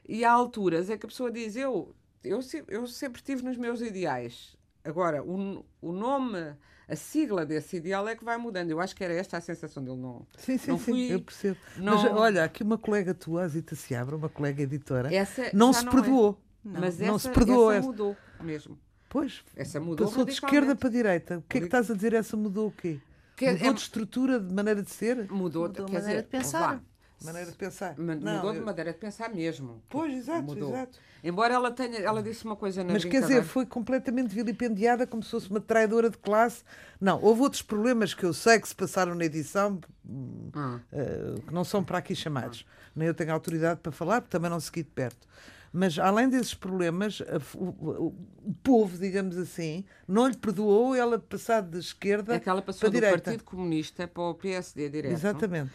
[0.08, 3.80] E há alturas é que a pessoa diz: Eu, eu, eu sempre tive nos meus
[3.80, 4.56] ideais.
[4.82, 6.56] Agora, o, o nome,
[6.88, 8.70] a sigla desse ideal é que vai mudando.
[8.70, 9.98] Eu acho que era esta a sensação dele.
[9.98, 11.58] Não, sim, sim, não fui, sim, eu percebo.
[11.76, 12.02] Não...
[12.02, 15.84] Mas olha, aqui uma colega tua, a Zita Seabra, uma colega editora, essa não se
[15.84, 16.38] não perdoou.
[16.64, 16.68] É.
[16.68, 16.80] Não.
[16.80, 17.72] Mas não essa, se perdoou.
[17.72, 18.78] Essa mudou mesmo.
[19.10, 21.38] Pois, essa mudou passou de esquerda para direita.
[21.38, 22.12] O que é que estás a dizer?
[22.14, 23.00] Essa mudou o quê?
[23.36, 23.72] Que mudou é...
[23.72, 25.28] de estrutura, de maneira de ser?
[25.28, 26.80] Mudou, mudou de maneira dizer, de pensar.
[27.24, 27.98] Maneira de pensar.
[27.98, 29.82] Mudou de maneira de pensar mesmo.
[29.90, 30.70] Pois, exato, mudou.
[30.70, 31.00] exato.
[31.24, 35.24] Embora ela tenha, ela disse uma coisa na Mas quer dizer, foi completamente vilipendiada como
[35.24, 36.62] se fosse uma traidora de classe.
[37.00, 40.50] Não, houve outros problemas que eu sei que se passaram na edição hum.
[40.54, 42.64] uh, que não são para aqui chamados.
[42.94, 45.28] Nem eu tenho autoridade para falar, porque também não segui de perto.
[45.72, 47.20] Mas além desses problemas,
[47.54, 48.06] o, o,
[48.44, 52.80] o, povo, digamos assim, não lhe perdoou ela passar de esquerda é que ela passou
[52.80, 53.22] para do direita.
[53.22, 55.12] Partido Comunista para o PSD direto.
[55.12, 55.70] Exatamente.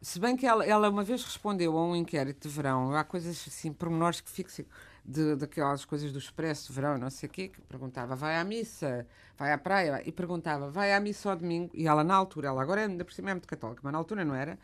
[0.00, 3.44] Se bem que ela, ela uma vez respondeu a um inquérito de verão, há coisas
[3.46, 4.64] assim, pormenores que fixam
[5.04, 8.44] de, daquelas coisas do expresso de verão, não sei o quê, que perguntava, vai à
[8.44, 9.06] missa,
[9.38, 12.60] vai à praia, e perguntava, vai à missa ao domingo, e ela na altura, ela
[12.60, 14.58] agora ainda por cima é muito católica, mas na altura não era,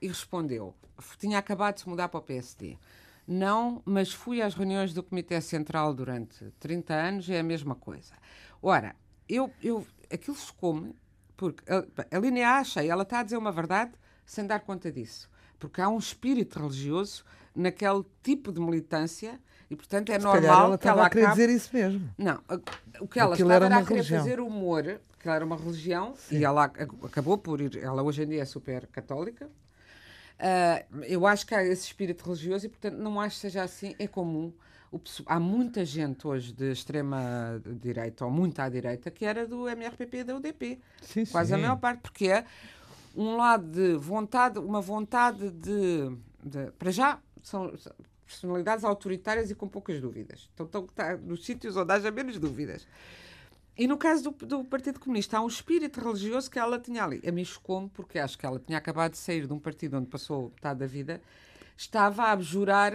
[0.00, 0.74] e respondeu,
[1.18, 2.78] tinha acabado de se mudar para o PSD.
[3.26, 8.14] Não, mas fui às reuniões do Comitê Central durante 30 anos, é a mesma coisa.
[8.60, 8.94] Ora,
[9.28, 10.94] eu, eu, aquilo chocou-me,
[11.36, 13.92] porque a, a Linea acha, e ela está a dizer uma verdade,
[14.26, 15.30] sem dar conta disso.
[15.58, 19.38] Porque há um espírito religioso naquele tipo de militância
[19.70, 22.10] e, portanto, é Se normal ela que ela a querer dizer isso mesmo.
[22.18, 22.40] Não,
[23.00, 24.18] o que ela Aquilo estava era a querer religião.
[24.20, 26.38] fazer humor, que ela era uma religião, Sim.
[26.38, 29.48] e ela acabou por ir, ela hoje em dia é super católica.
[30.42, 33.94] Uh, eu acho que há esse espírito religioso e, portanto, não acho que seja assim,
[33.96, 34.52] é comum.
[34.90, 39.68] O, há muita gente hoje de extrema direita, ou muito à direita, que era do
[39.68, 40.80] MRPP e da UDP.
[41.00, 41.54] Sim, Quase sim.
[41.54, 42.44] a maior parte, porque é
[43.14, 46.10] um lado de vontade, uma vontade de,
[46.42, 47.72] de para já são
[48.26, 50.50] personalidades autoritárias e com poucas dúvidas.
[50.54, 52.86] Então estão tá, nos sítios onde haja menos dúvidas.
[53.76, 57.22] E no caso do, do, Partido Comunista, há um espírito religioso que ela tinha ali.
[57.26, 60.06] A mim chocou porque acho que ela tinha acabado de sair de um partido onde
[60.06, 61.22] passou metade da vida,
[61.76, 62.92] estava a abjurar,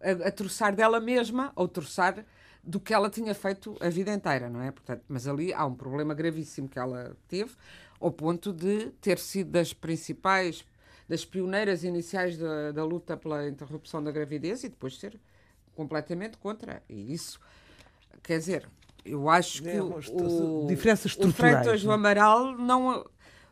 [0.00, 2.24] a, a troçar dela mesma, ou troçar
[2.62, 4.70] do que ela tinha feito a vida inteira, não é?
[4.70, 7.54] Portanto, mas ali há um problema gravíssimo que ela teve,
[8.00, 10.64] ao ponto de ter sido das principais,
[11.08, 15.20] das pioneiras iniciais da, da luta pela interrupção da gravidez e depois ser
[15.76, 16.82] completamente contra.
[16.88, 17.38] E isso,
[18.22, 18.68] quer dizer,
[19.06, 23.04] eu acho que é, o, diferenças estruturais, o Freitas do Amaral não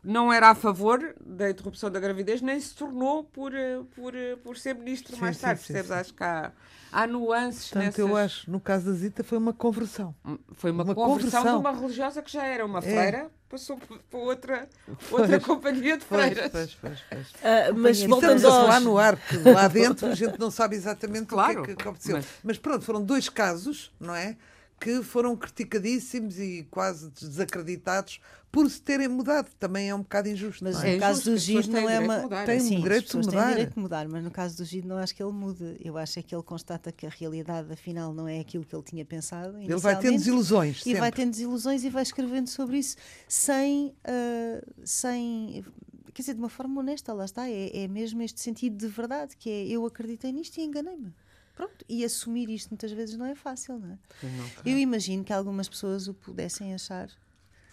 [0.05, 4.35] não era a favor da interrupção da gravidez, nem se tornou por, eh, por, eh,
[4.35, 5.61] por ser ministro sim, mais tarde.
[5.61, 5.87] Sim, percebes?
[5.91, 6.51] Sim, Acho que há,
[6.91, 7.99] há nuances Portanto, nessas...
[7.99, 10.15] eu acho, no caso da Zita, foi uma conversão.
[10.23, 12.81] Hum, foi uma, uma conversão, conversão, de uma religiosa que já era uma é.
[12.83, 14.69] freira, passou para outra,
[15.11, 16.51] outra companhia de freiras.
[16.51, 20.39] Pois, pois, pois, uh, mas voltamos a falar no ar, porque lá dentro a gente
[20.39, 22.17] não sabe exatamente claro, o que é que aconteceu.
[22.17, 22.27] Mas...
[22.43, 24.37] mas pronto, foram dois casos, não é?
[24.79, 28.19] Que foram criticadíssimos e quase desacreditados
[28.51, 29.49] por se terem mudado.
[29.59, 30.63] Também é um bocado injusto.
[30.63, 30.93] Mas é?
[30.93, 32.45] no caso do Gide não é uma.
[32.45, 33.43] Tem Sim, direito de mudar.
[33.43, 35.77] Têm direito de mudar, mas no caso do Gide não acho que ele mude.
[35.83, 38.83] Eu acho é que ele constata que a realidade, afinal, não é aquilo que ele
[38.83, 39.57] tinha pensado.
[39.57, 40.77] Ele vai tendo desilusões.
[40.77, 40.99] E sempre.
[40.99, 42.95] vai tendo desilusões e vai escrevendo sobre isso
[43.27, 43.93] sem.
[44.07, 45.65] Uh, sem
[46.13, 47.49] quer dizer, de uma forma honesta, lá está.
[47.49, 51.13] É, é mesmo este sentido de verdade, que é eu acreditei nisto e enganei-me.
[51.55, 53.97] Pronto, e assumir isto muitas vezes não é fácil, não é?
[54.21, 57.09] Não, Eu imagino que algumas pessoas o pudessem achar,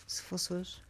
[0.07, 0.81] se fosse hoje,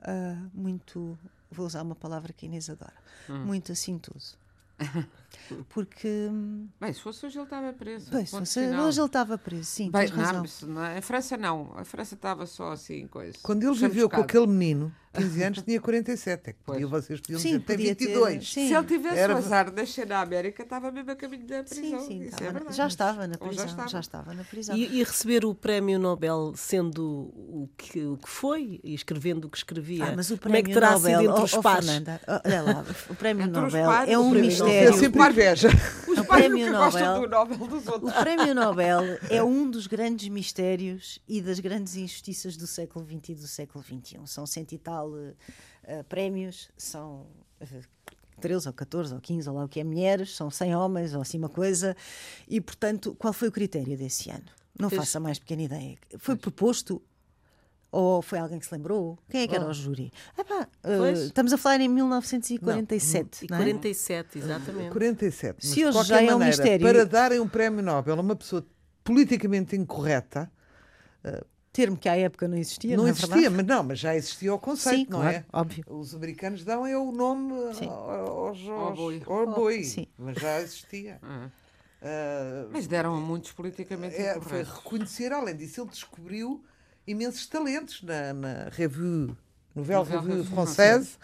[0.00, 1.16] uh, muito.
[1.50, 2.94] Vou usar uma palavra que a Inês adora,
[3.28, 3.44] hum.
[3.44, 4.36] muito assintoso.
[5.68, 6.28] Porque.
[6.80, 8.10] Bem, se fosse hoje ele estava preso.
[8.10, 9.90] Bem, se fosse hoje ele estava preso, sim.
[9.90, 11.72] Bem, não, não, a França não.
[11.76, 13.38] A França estava só assim, coisa.
[13.42, 16.50] Quando ele viveu com aquele menino, 15 anos, tinha 47.
[16.50, 18.34] É que podia, vocês podiam sim, dizer, tem 22.
[18.34, 18.68] Ter, sim.
[18.68, 19.34] Se ele tivesse Era...
[19.34, 22.00] o azar de nascer na América, estava mesmo a caminho da prisão.
[22.00, 23.56] Sim, sim, estava, é já estava na prisão.
[23.56, 23.88] Já estava.
[23.88, 24.34] já estava.
[24.34, 24.76] na prisão.
[24.76, 29.50] E, e, receber o prémio Nobel sendo o que, o que foi e escrevendo o
[29.50, 30.06] que escrevia.
[30.06, 31.86] Ah, mas o prémio Como é que terá Nobel, sido entre os oh, pares?
[31.86, 34.88] Fernanda, olha lá, o prémio Nobel é um mistério.
[34.88, 35.68] É sempre inveja.
[36.06, 38.12] Os o prémio Nobel, Nobel dos outros.
[38.12, 43.30] O prémio Nobel é um dos grandes mistérios e das grandes injustiças do século XX
[43.30, 44.20] e do século XXI.
[44.26, 45.34] São cento e tal uh,
[46.08, 47.26] prémios, são
[47.60, 47.82] uh, eh,
[48.40, 51.22] 13 ou 14 ou 15 ou lá o que é mulheres, são 100 homens ou
[51.22, 51.96] assim uma coisa.
[52.46, 54.44] E, portanto, qual foi o critério desse ano?
[54.78, 55.98] Não faça mais pequena ideia.
[56.18, 57.00] Foi proposto
[57.92, 59.18] ou foi alguém que se lembrou?
[59.28, 60.10] Quem é que era o júri?
[60.36, 63.46] Epá, uh, estamos a falar em 1947.
[63.50, 63.66] Não, não é?
[63.66, 64.90] 47, exatamente.
[64.90, 65.66] 47.
[65.66, 66.86] Se hoje já é um mistério.
[66.86, 68.66] Para darem um prémio Nobel a uma pessoa
[69.04, 70.50] politicamente incorreta.
[71.22, 74.14] Uh, Termo que à época não existia, não, não é existia, mas não, mas já
[74.14, 75.44] existia o conceito, Sim, não claro, é?
[75.50, 75.84] Óbvio.
[75.88, 77.88] Os americanos dão é o nome Sim.
[77.88, 80.06] aos, aos, ao boi, ao boi Sim.
[80.18, 81.18] mas já existia.
[81.22, 86.62] Uh, mas deram a muitos politicamente é, Foi reconhecer, além disso, ele descobriu
[87.06, 89.34] imensos talentos na, na Revue,
[89.74, 91.18] Nouvelle Revue Française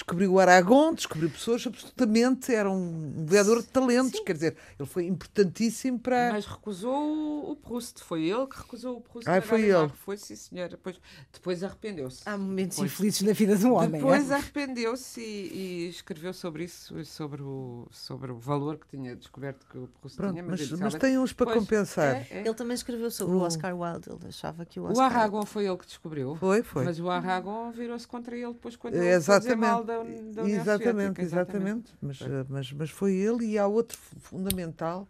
[0.00, 4.24] descobriu o Aragon, descobriu pessoas absolutamente, era um vereador de talentos, Sim.
[4.24, 6.32] quer dizer, ele foi importantíssimo para...
[6.32, 9.28] Mas recusou o Proust, foi ele que recusou o Proust.
[9.28, 9.88] Ah, foi ele.
[10.04, 10.70] Foi, sim, senhora.
[10.70, 10.98] Depois,
[11.32, 12.22] depois arrependeu-se.
[12.26, 14.00] Há momentos depois, infelizes na vida de um homem.
[14.00, 14.34] Depois é?
[14.34, 19.76] arrependeu-se e, e, escreveu sobre isso, sobre o, sobre o valor que tinha descoberto que
[19.76, 20.44] o Proust Pronto, tinha.
[20.44, 22.16] Mas, mas, mas tem uns para pois, compensar.
[22.16, 22.40] É, é.
[22.40, 24.96] Ele também escreveu sobre o Oscar Wilde, ele achava que o Oscar...
[24.96, 26.34] O Aragon foi ele que descobriu.
[26.36, 26.84] Foi, foi.
[26.84, 29.56] Mas o Aragon virou-se contra ele depois quando ele Exatamente.
[29.56, 31.92] mal da, da exatamente, exatamente.
[32.00, 35.08] Mas, eh, mas, mas foi ele e há outro fundamental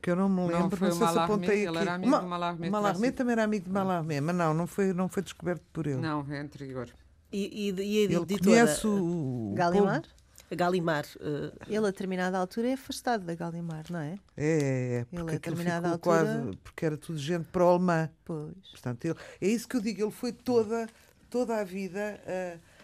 [0.00, 1.68] que eu não me lembro, não, foi não sei se apontei aqui.
[1.68, 2.70] Ele era amigo Ma, do Mallarmé.
[2.70, 6.00] Mallarmé também era amigo de Mallarmé, mas não, não foi, não foi descoberto por ele.
[6.00, 6.88] Não, é anterior.
[7.32, 8.38] E, e, e a ele editora?
[8.38, 9.52] conhece o...
[9.56, 10.02] Galimar?
[10.48, 11.04] A Galimar.
[11.16, 11.52] Uh...
[11.66, 14.18] Ele, a determinada altura, é afastado da Galimar, não é?
[14.36, 15.04] É, é, é.
[15.04, 16.16] Porque ele, a determinada altura.
[16.16, 18.08] Quase, porque era tudo gente para o alemã.
[18.24, 18.54] Pois.
[18.70, 20.86] Portanto, ele, é isso que eu digo, ele foi toda,
[21.28, 22.20] toda a vida.
[22.22, 22.75] Uh,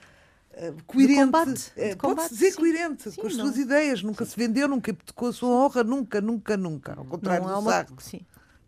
[0.54, 2.56] Uh, coerente, combate, uh, pode-se dizer sim.
[2.58, 3.46] coerente sim, com as não.
[3.46, 4.30] suas ideias, nunca sim.
[4.32, 6.94] se vendeu, nunca hipotecou a sua honra, nunca, nunca, nunca.
[6.94, 7.86] Ao contrário não, do uma...
[7.98, 8.20] Sim.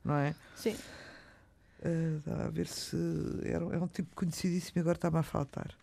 [0.03, 0.35] Não é?
[0.57, 0.77] Sim.
[1.85, 2.97] Uh, a ver se.
[3.45, 5.75] Era, é um tipo conhecidíssimo e agora está-me a faltar.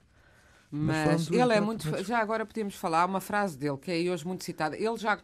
[0.72, 1.88] Mas, Mas ele é muito.
[1.92, 2.08] Mas...
[2.08, 4.76] Já agora podemos falar uma frase dele que é hoje muito citada.
[4.76, 5.20] Ele já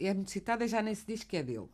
[0.00, 1.68] é muito citada e já nem se diz que é dele.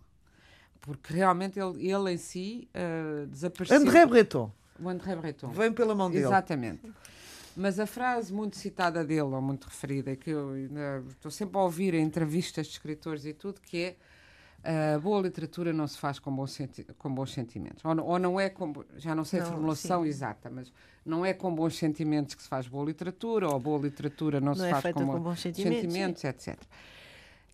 [0.80, 3.76] Porque realmente ele, ele em si uh, desapareceu.
[3.76, 4.52] André Breton.
[4.78, 5.50] O André Breton.
[5.52, 6.24] Vem pela mão dele.
[6.24, 6.92] Exatamente.
[7.56, 10.56] Mas a frase muito citada dele, ou muito referida, que eu
[11.08, 13.96] estou sempre a ouvir em entrevistas de escritores e tudo, que é
[14.94, 17.84] a boa literatura não se faz com bons, senti com bons sentimentos.
[17.84, 18.72] Ou, ou, não é com.
[18.96, 20.08] Já não sei não, a formulação sim.
[20.08, 20.72] exata, mas
[21.04, 24.54] não é com bons sentimentos que se faz boa literatura, ou boa literatura não, não
[24.54, 26.58] se é faz com, com, bons sentimentos, sentimentos etc.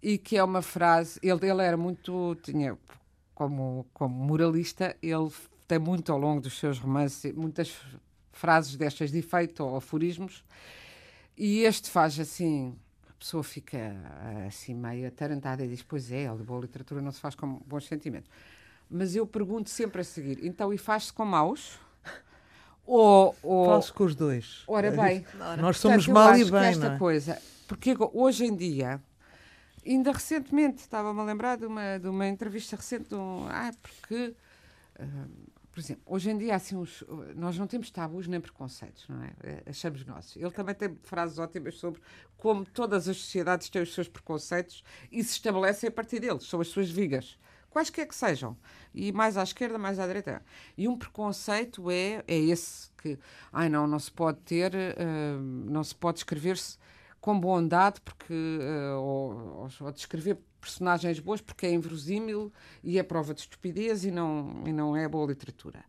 [0.03, 1.19] E que é uma frase.
[1.23, 2.37] Ele, ele era muito.
[2.43, 2.77] Tinha,
[3.35, 5.31] como, como moralista, ele
[5.67, 7.75] tem muito ao longo dos seus romances, muitas
[8.39, 10.45] frases destas de efeito ou aforismos,
[11.37, 12.77] e este faz assim,
[13.09, 17.11] a pessoa fica eh, assim meio atarantada e diz, pois é, a boa literatura não
[17.11, 18.31] se faz com bons sentimentos.
[18.89, 21.79] Mas eu pergunto sempre a seguir, então e faz-se com maus?
[22.87, 23.67] Ou, ou...
[23.67, 24.63] Faz-se com os dois.
[24.67, 25.27] Ora bem,
[25.59, 26.99] nós somos Portanto, mal e bem, esta não é?
[26.99, 28.99] coisa, porque hoje em dia,
[29.87, 34.35] ainda recentemente, estava-me a lembrar de uma, de uma entrevista recente, de um, ah, porque...
[34.99, 37.05] Uh, por exemplo, hoje em dia, assim, uns,
[37.37, 39.33] nós não temos tabus nem preconceitos, não é?
[39.45, 39.63] é?
[39.71, 40.35] Achamos nós.
[40.35, 42.01] Ele também tem frases ótimas sobre
[42.37, 46.61] como todas as sociedades têm os seus preconceitos e se estabelecem a partir deles, são
[46.61, 47.39] as suas vigas
[47.71, 48.57] quaisquer que sejam,
[48.93, 50.43] e mais à esquerda, mais à direita.
[50.77, 53.17] E um preconceito é, é esse que,
[53.53, 56.77] ai não, não se pode ter, uh, não se pode escrever-se
[57.21, 60.39] com bondade porque, uh, ou, ou, descrever
[60.71, 62.53] personagens boas porque é inverosímil
[62.83, 65.85] e é prova de estupidez e não, e não é boa literatura.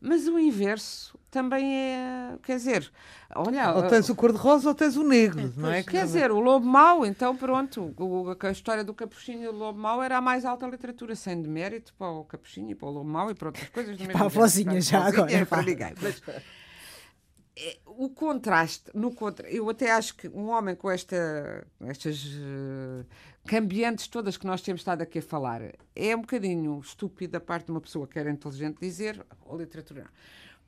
[0.00, 2.38] Mas o inverso também é.
[2.44, 2.90] Quer dizer,
[3.34, 3.74] olha.
[3.74, 5.82] Ou tens o cor-de-rosa ou tens o negro, é, não é?
[5.82, 7.92] Quer dizer, o Lobo Mau, então pronto.
[7.98, 11.42] O, a história do Capuchinho e o Lobo Mau era a mais alta literatura, sem
[11.42, 13.96] demérito para o Capuchinho e para o Lobo Mau e para outras coisas.
[13.96, 15.46] Do para a vozinha já agora.
[15.46, 15.92] Para ninguém.
[16.00, 16.22] Mas,
[17.58, 23.04] é, o contraste, no contra, eu até acho que um homem com esta, estas uh,
[23.48, 25.62] cambiantes todas que nós temos estado aqui a falar
[25.96, 30.06] é um bocadinho estúpido da parte de uma pessoa que era inteligente dizer a literatura.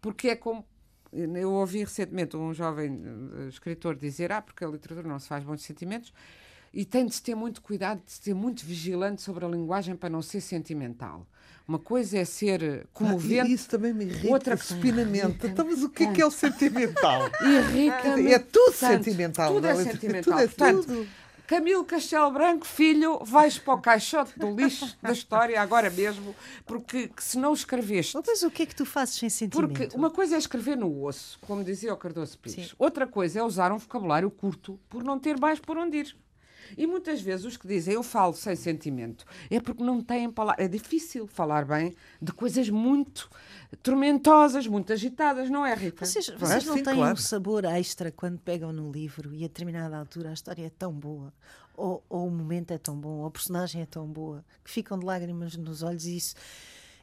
[0.01, 0.65] Porque é como.
[1.13, 5.45] Eu ouvi recentemente um jovem uh, escritor dizer: Ah, porque a literatura não se faz
[5.45, 6.13] bons sentimentos
[6.73, 9.95] e tem de se ter muito cuidado, de se ter muito vigilante sobre a linguagem
[9.95, 11.27] para não ser sentimental.
[11.69, 13.41] Uma coisa é ser comovente.
[13.41, 15.47] Ah, isso também me irrita outra supinamente.
[15.47, 17.31] Então, mas o que é que é o sentimental?
[17.43, 18.33] Irrita-me.
[18.33, 19.55] É tudo tanto, sentimental.
[19.55, 20.23] Tudo é, é sentimental.
[20.23, 21.09] Tudo é Portanto, tudo.
[21.51, 26.33] Camilo Castelo Branco, filho, vais para o caixote do lixo da história agora mesmo,
[26.65, 28.17] porque se não escreveste.
[28.25, 29.69] Mas o que é que tu fazes sem sentimento?
[29.69, 32.69] Porque uma coisa é escrever no osso, como dizia o Cardoso Pires.
[32.69, 32.75] Sim.
[32.79, 36.17] Outra coisa é usar um vocabulário curto por não ter mais por onde ir.
[36.77, 40.65] E muitas vezes os que dizem eu falo sem sentimento é porque não têm palavras.
[40.65, 43.31] É difícil falar bem de coisas muito
[43.83, 46.05] tormentosas, muito agitadas, não é, Rita?
[46.05, 47.15] Vocês, vocês não Sim, têm claro.
[47.15, 50.93] um sabor extra quando pegam no livro e a determinada altura a história é tão
[50.93, 51.33] boa,
[51.77, 54.99] ou, ou o momento é tão bom, ou a personagem é tão boa, que ficam
[54.99, 56.35] de lágrimas nos olhos e isso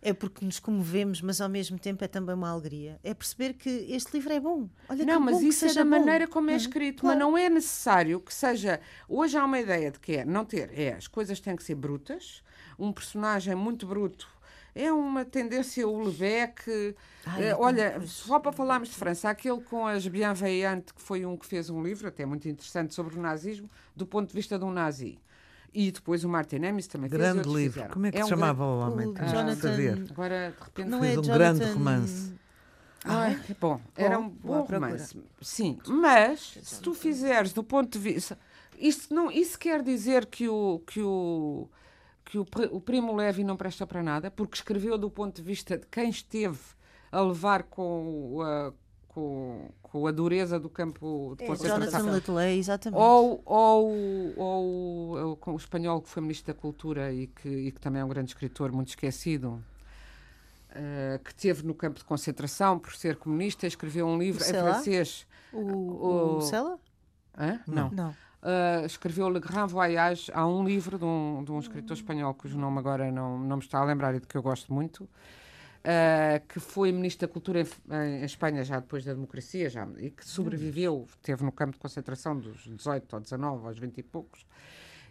[0.02, 3.00] é porque nos comovemos, mas ao mesmo tempo é também uma alegria.
[3.04, 4.70] É perceber que este livro é bom.
[4.90, 5.90] Olha não, mas isso é da bom.
[5.90, 7.18] maneira como é escrito, claro.
[7.18, 8.80] mas não é necessário que seja.
[9.08, 11.76] Hoje há uma ideia de que é não ter, é as coisas têm que ser
[11.76, 12.44] brutas,
[12.78, 14.28] um personagem muito bruto.
[14.76, 16.96] É uma tendência, o Lebec.
[17.26, 21.36] Ai, uh, olha, só para falarmos de França, aquele com as Bienveillantes, que foi um
[21.36, 24.64] que fez um livro, até muito interessante, sobre o nazismo, do ponto de vista de
[24.64, 25.18] um nazi.
[25.74, 27.46] E depois o Martin Amis também grande fez.
[27.46, 27.74] Grande livro.
[27.74, 27.94] Fizeram.
[27.94, 28.72] Como é que é se um chamava grande...
[28.72, 29.08] o homem?
[29.10, 30.12] O Jonathan...
[30.12, 31.38] Agora, de repente, não fez é um Jonathan...
[31.38, 32.34] grande romance.
[33.06, 33.40] Ah, é?
[33.60, 35.18] bom, era um bom romance.
[35.42, 38.38] Sim, mas se tu fizeres do ponto de vista.
[38.78, 40.82] Isso, não, isso quer dizer que o.
[40.86, 41.70] Que o
[42.28, 45.78] que o, o Primo Levi não presta para nada, porque escreveu do ponto de vista
[45.78, 46.60] de quem esteve
[47.12, 48.74] a levar com, a,
[49.18, 52.06] com, com a dureza do campo de é, concentração.
[52.06, 53.02] Jonathan exatamente.
[53.02, 57.72] Ou, ou, ou, ou com o espanhol que foi ministro da Cultura e que, e
[57.72, 59.60] que também é um grande escritor, muito esquecido,
[60.70, 65.26] uh, que teve no campo de concentração por ser comunista, escreveu um livro em francês.
[65.52, 66.80] O, o, o Sela?
[67.36, 67.60] Hã?
[67.66, 67.90] Não.
[67.90, 68.10] Não.
[68.12, 70.32] Uh, escreveu Le Grand Voyage.
[70.32, 73.64] Há um livro de um, de um escritor espanhol cujo nome agora não, não me
[73.64, 75.10] está a lembrar e de que eu gosto muito,
[75.88, 80.10] Uh, que foi Ministro da Cultura em, em, Espanha já depois da democracia já, e
[80.10, 84.46] que sobreviveu, esteve no campo de concentração dos 18 ou 19 aos 20 e poucos,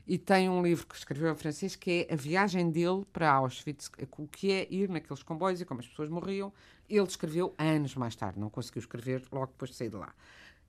[0.07, 3.91] e tem um livro que escreveu em francês que é a viagem dele para Auschwitz,
[4.18, 6.53] o que é ir naqueles comboios e como as pessoas morriam.
[6.89, 10.14] Ele escreveu anos mais tarde, não conseguiu escrever logo depois de sair de lá.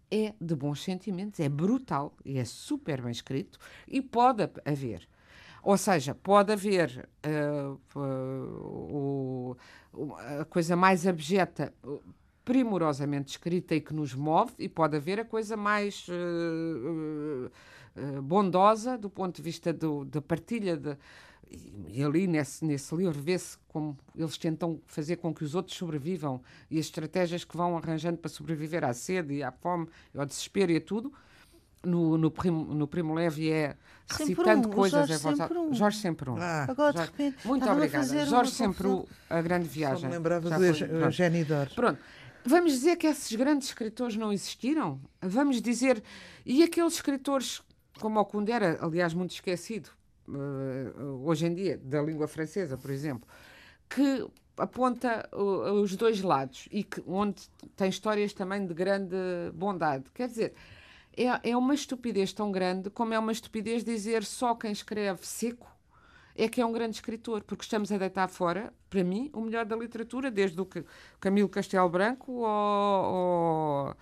[0.09, 5.05] É de bons sentimentos, é brutal e é super bem escrito e pode haver
[5.67, 9.57] ou seja, pode haver uh, uh,
[10.39, 11.73] a coisa mais abjeta
[12.45, 17.51] primorosamente escrita e que nos move, e pode haver a coisa mais uh,
[17.97, 20.95] uh, bondosa do ponto de vista do, da partilha de,
[21.51, 26.41] e, ali nesse, nesse livro vê-se como eles tentam fazer com que os outros sobrevivam
[26.71, 30.71] e as estratégias que vão arranjando para sobreviver à sede e à fome, ao desespero
[30.71, 31.11] e a tudo
[31.83, 33.75] no, no, Primo, no Primo Levi é
[34.09, 35.07] recitando um, coisas.
[35.07, 35.73] Jorge, é sempre um.
[35.73, 36.37] Jorge sempre um.
[36.37, 36.65] Ah.
[36.69, 38.25] Agora, de repente, Muito obrigada.
[38.25, 40.01] Jorge sempre um, a grande viagem.
[40.01, 41.69] Só me lembrava do Eugénio Dor.
[41.75, 41.99] Pronto.
[42.45, 45.01] Vamos dizer que esses grandes escritores não existiram?
[45.21, 46.01] Vamos dizer.
[46.45, 47.61] E aqueles escritores
[47.99, 49.89] como o Kundera, aliás, muito esquecido
[50.27, 53.27] uh, hoje em dia, da língua francesa, por exemplo,
[53.89, 54.25] que
[54.55, 57.43] aponta uh, os dois lados e que, onde
[57.75, 59.15] tem histórias também de grande
[59.53, 60.05] bondade.
[60.13, 60.53] Quer dizer,
[61.17, 65.67] é, é uma estupidez tão grande como é uma estupidez dizer só quem escreve seco
[66.37, 69.65] é que é um grande escritor, porque estamos a deitar fora, para mim, o melhor
[69.65, 70.67] da literatura, desde o
[71.19, 73.95] Camilo Castelo Branco ou,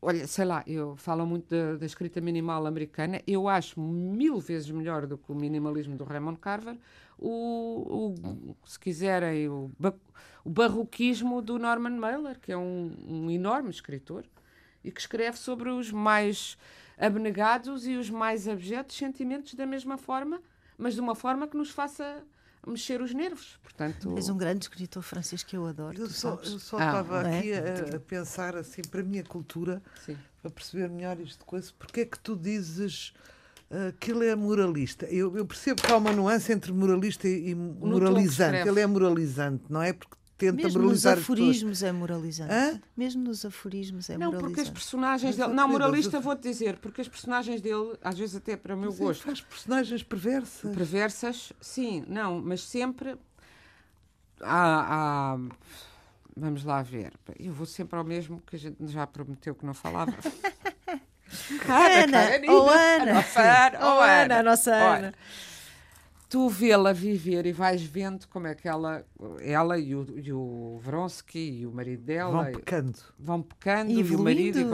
[0.00, 4.70] olha, sei lá, eu falo muito da, da, escrita minimal americana, eu acho mil vezes
[4.70, 6.78] melhor do que o minimalismo do Raymond Carver,
[7.18, 9.68] o, o se quiserem, o,
[10.44, 14.24] o barroquismo do Norman Mailer, que é um, um enorme escritor
[14.84, 16.56] e que escreve sobre os mais
[16.98, 20.40] abnegados e os mais abjetos sentimentos da mesma forma,
[20.78, 22.22] mas de uma forma que nos faça
[22.66, 23.58] mexer os nervos.
[23.62, 24.14] Portanto...
[24.16, 25.98] És um grande escritor francês que eu adoro.
[25.98, 27.90] Eu só, eu só ah, estava aqui é?
[27.92, 30.16] a, a, pensar assim para a minha cultura, Sim.
[30.40, 33.12] para perceber melhor isto de coisa, porque é que tu dizes
[33.70, 35.06] uh, que ele é moralista?
[35.06, 38.66] Eu, eu, percebo que há uma nuance entre moralista e, e moralizante.
[38.66, 39.92] Ele é moralizante, não é?
[39.92, 42.52] Porque tenta Mesmo moralizar nos aforismos é moralizante.
[42.52, 42.80] Hã?
[42.96, 44.42] Mesmo nos aforismos é não, moralizante.
[44.42, 45.52] Não, porque as personagens dele.
[45.52, 48.98] Não, moralista vou-te dizer, porque as personagens dele, às vezes até para o meu mas
[48.98, 49.22] gosto.
[49.22, 50.74] Faz personagens perversas.
[50.74, 53.16] Perversas, sim, não, mas sempre
[54.40, 55.38] há, há.
[56.36, 57.12] Vamos lá ver.
[57.38, 60.14] Eu vou sempre ao mesmo que a gente já prometeu que não falava.
[61.68, 65.14] Ana, ou Ana, a nossa Ana, ou Ana, a nossa Ana
[66.34, 69.06] tu vê-la viver e vais vendo como é que ela,
[69.40, 74.00] ela e o, e o Vronsky e o marido dela vão pecando, vão pecando e,
[74.00, 74.64] e o marido e,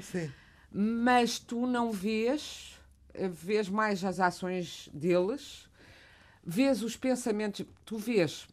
[0.00, 0.30] Sim.
[0.70, 2.80] mas tu não vês,
[3.32, 5.68] vês mais as ações deles,
[6.46, 8.46] vês os pensamentos, tu vês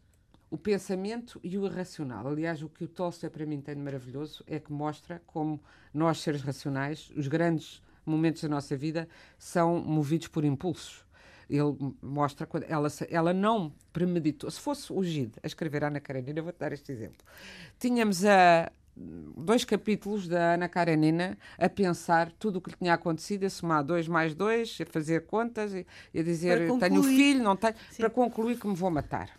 [0.50, 2.26] o pensamento e o irracional.
[2.26, 5.62] Aliás, o que o Tolstói para mim tem de maravilhoso é que mostra como
[5.94, 9.08] nós, seres racionais, os grandes momentos da nossa vida
[9.38, 11.05] são movidos por impulsos
[11.48, 14.50] ele mostra quando ela, ela não premeditou.
[14.50, 17.24] Se fosse o Gide a escrever Ana Karenina, vou-te dar este exemplo.
[17.78, 23.44] Tínhamos a, dois capítulos da Ana Karenina a pensar tudo o que lhe tinha acontecido,
[23.44, 25.86] a somar dois mais dois, a fazer contas e,
[26.18, 27.98] a dizer tenho filho, não tenho, Sim.
[27.98, 29.30] para concluir que me vou matar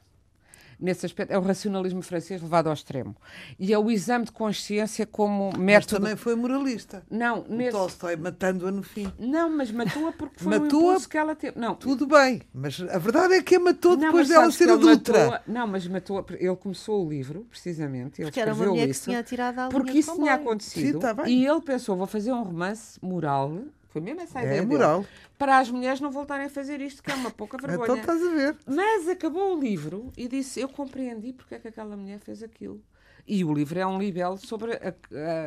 [0.80, 3.15] nesse aspecto, é o racionalismo francês levado ao extremo.
[3.59, 5.63] E é o exame de consciência como método.
[5.63, 7.03] Mas também foi moralista.
[7.09, 7.71] Não, o nesse...
[7.71, 9.11] Tolstói matando-a no fim.
[9.17, 11.59] Não, mas matou-a porque foi matou um impulso que ela teve.
[11.59, 11.75] Não.
[11.75, 15.43] Tudo bem, mas a verdade é que a matou não, depois dela ser adulta.
[15.47, 18.21] Não, mas matou Ele começou o livro, precisamente.
[18.21, 20.93] Ele porque era uma mulher que tinha tirado a Porque isso tinha acontecido.
[20.93, 23.51] Sim, tá e ele pensou: vou fazer um romance moral
[23.89, 24.59] foi mesmo essa a é ideia.
[24.59, 25.01] É moral.
[25.01, 27.99] Dele, para as mulheres não voltarem a fazer isto, que é uma pouca então vergonha.
[28.01, 28.57] Então estás a ver.
[28.65, 32.81] Mas acabou o livro e disse: Eu compreendi porque é que aquela mulher fez aquilo.
[33.27, 34.93] E o livro é um libelo sobre a,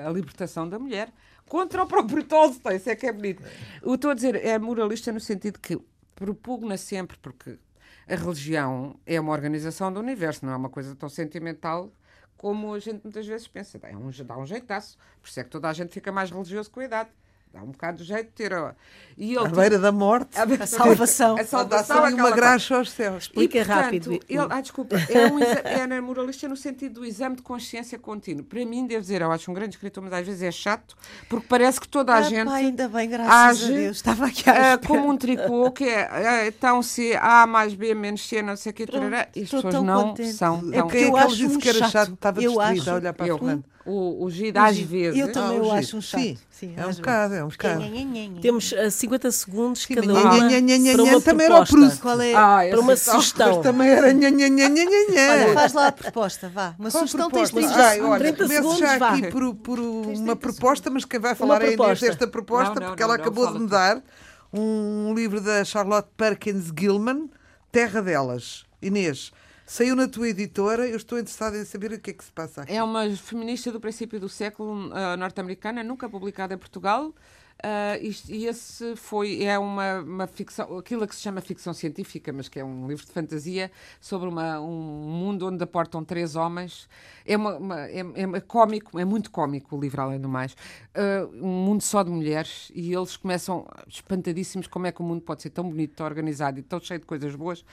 [0.05, 1.11] a, a libertação da mulher
[1.47, 2.77] contra o próprio Tolstói.
[2.77, 3.43] Isso é que é bonito.
[3.83, 5.79] Eu estou a dizer, é moralista no sentido que
[6.15, 7.59] propugna sempre, porque
[8.07, 11.91] a religião é uma organização do universo, não é uma coisa tão sentimental
[12.37, 13.79] como a gente muitas vezes pensa.
[13.83, 14.97] É um, dá um jeitaço.
[15.21, 17.11] Por isso é que toda a gente fica mais religioso com a idade.
[17.53, 18.53] Dá um bocado de jeito de ter.
[19.19, 20.39] E ele, a beira da morte.
[20.39, 21.37] A, a salvação.
[21.37, 23.25] A salvação e uma graxa aos céus.
[23.25, 24.13] Explica e, portanto, rápido.
[24.29, 24.97] Ele, ah, desculpa.
[25.09, 28.45] É, um, é na moralista no sentido do exame de consciência contínuo.
[28.45, 30.97] Para mim, devo dizer, eu acho um grande escritor, mas às vezes é chato,
[31.29, 32.47] porque parece que toda a ah, gente.
[32.47, 33.97] Pá, ainda bem, graças age, a Deus.
[33.97, 38.29] Estava aqui a uh, como um tricô, que é, então se A mais B menos
[38.29, 40.35] C, não sei o que, e as pessoas não contente.
[40.35, 40.63] são.
[40.73, 43.65] É porque eu acho disse que era chato, estava destruída a olhar para a Fernanda.
[43.85, 45.19] O, o Gide, às vezes.
[45.19, 46.21] Eu também ah, o acho um chato.
[46.21, 47.83] Sim, Sim é um bocado, é um bocado.
[48.43, 50.21] Temos uh, 50 segundos Sim, cada uma
[50.93, 52.01] para uma também era o Proust.
[52.01, 52.35] Qual é?
[52.35, 53.63] Ah, para uma sugestão.
[53.63, 55.33] Também era nha, nha, nha, nha, nha.
[55.33, 56.75] Olha, faz lá a proposta, vá.
[56.79, 58.11] Uma Qual sugestão tens 30 ah, segundos.
[58.11, 59.11] Olha, 30 segundos, já vá.
[59.13, 62.89] aqui por, por uma proposta, mas quem vai falar é Inês desta proposta, não, não,
[62.89, 64.03] porque não, ela acabou de me dar
[64.53, 67.31] um livro da Charlotte Perkins Gilman,
[67.73, 68.67] Terra Delas.
[68.83, 69.33] Inês,
[69.71, 72.63] Saiu na tua editora, eu estou interessada em saber o que é que se passa
[72.63, 72.73] aqui.
[72.73, 77.15] É uma feminista do princípio do século uh, norte-americana, nunca publicada em Portugal.
[77.63, 82.33] Uh, isto, e esse foi é uma, uma ficção, aquilo que se chama ficção científica,
[82.33, 86.89] mas que é um livro de fantasia sobre uma, um mundo onde aportam três homens.
[87.25, 90.53] É, uma, uma é, é cómico, é muito cómico o livro, além do mais.
[90.97, 95.21] Uh, um mundo só de mulheres e eles começam espantadíssimos como é que o mundo
[95.21, 97.65] pode ser tão bonito, tão organizado e tão cheio de coisas boas,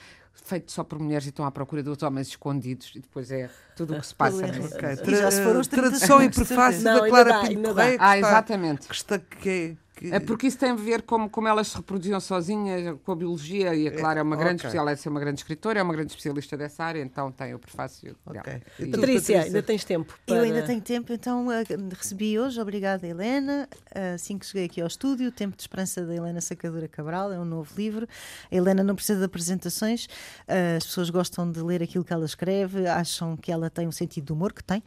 [0.44, 3.50] feito só por mulheres e estão à procura de outros homens escondidos e depois é
[3.76, 4.44] tudo o que se passa.
[4.46, 4.96] Okay.
[4.96, 7.98] Tra tradução e prefácio da Clara Pinto Correia.
[8.00, 8.88] Ah, exatamente.
[8.88, 10.12] Que está, que é que...
[10.12, 13.74] É porque isso tem a ver com como elas se reproduziam sozinhas, com a biologia,
[13.74, 14.68] e a Clara é uma grande okay.
[14.68, 18.16] especialista, é uma grande escritora, é uma grande especialista dessa área, então tem o prefácio
[18.24, 18.40] okay.
[18.42, 18.62] dela.
[18.78, 20.18] E tu, Patrícia, ainda tens tempo.
[20.24, 20.36] Para...
[20.36, 21.50] Eu ainda tenho tempo, então uh,
[21.96, 26.04] recebi hoje, obrigada Helena, uh, assim que cheguei aqui ao estúdio, o Tempo de Esperança
[26.04, 28.06] da Helena Sacadura Cabral, é um novo livro.
[28.50, 32.24] A Helena não precisa de apresentações, uh, as pessoas gostam de ler aquilo que ela
[32.24, 34.82] escreve, acham que ela tem um sentido de humor, que tem,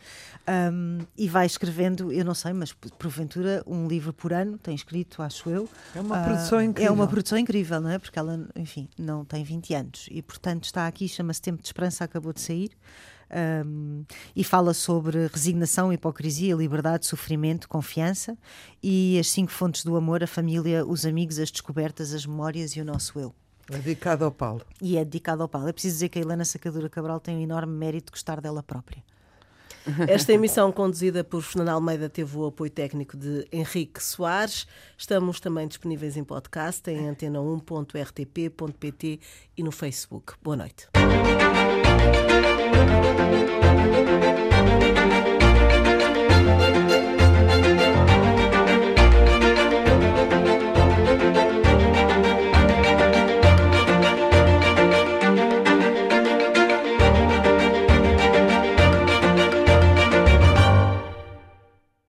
[0.72, 5.01] um, e vai escrevendo, eu não sei, mas porventura um livro por ano, tem escrito
[5.02, 5.70] escrito, acho eu.
[5.95, 6.91] É uma produção uh, incrível.
[6.91, 7.99] É uma produção incrível, não é?
[7.99, 12.04] Porque ela, enfim, não tem 20 anos e, portanto, está aqui, chama-se Tempo de Esperança,
[12.04, 12.72] acabou de sair.
[13.66, 14.04] Um,
[14.36, 18.38] e fala sobre resignação, hipocrisia, liberdade, sofrimento, confiança
[18.84, 22.82] e as cinco fontes do amor, a família, os amigos, as descobertas, as memórias e
[22.82, 23.34] o nosso eu.
[23.70, 24.62] É dedicado ao Paulo.
[24.82, 25.70] E é dedicado ao Paulo.
[25.70, 28.62] É preciso dizer que a Helena Sacadura Cabral tem um enorme mérito de gostar dela
[28.62, 29.02] própria.
[30.07, 34.67] Esta emissão conduzida por Fernando Almeida teve o apoio técnico de Henrique Soares.
[34.97, 39.19] Estamos também disponíveis em podcast, em antena1.rtp.pt
[39.57, 40.34] e no Facebook.
[40.41, 40.88] Boa noite.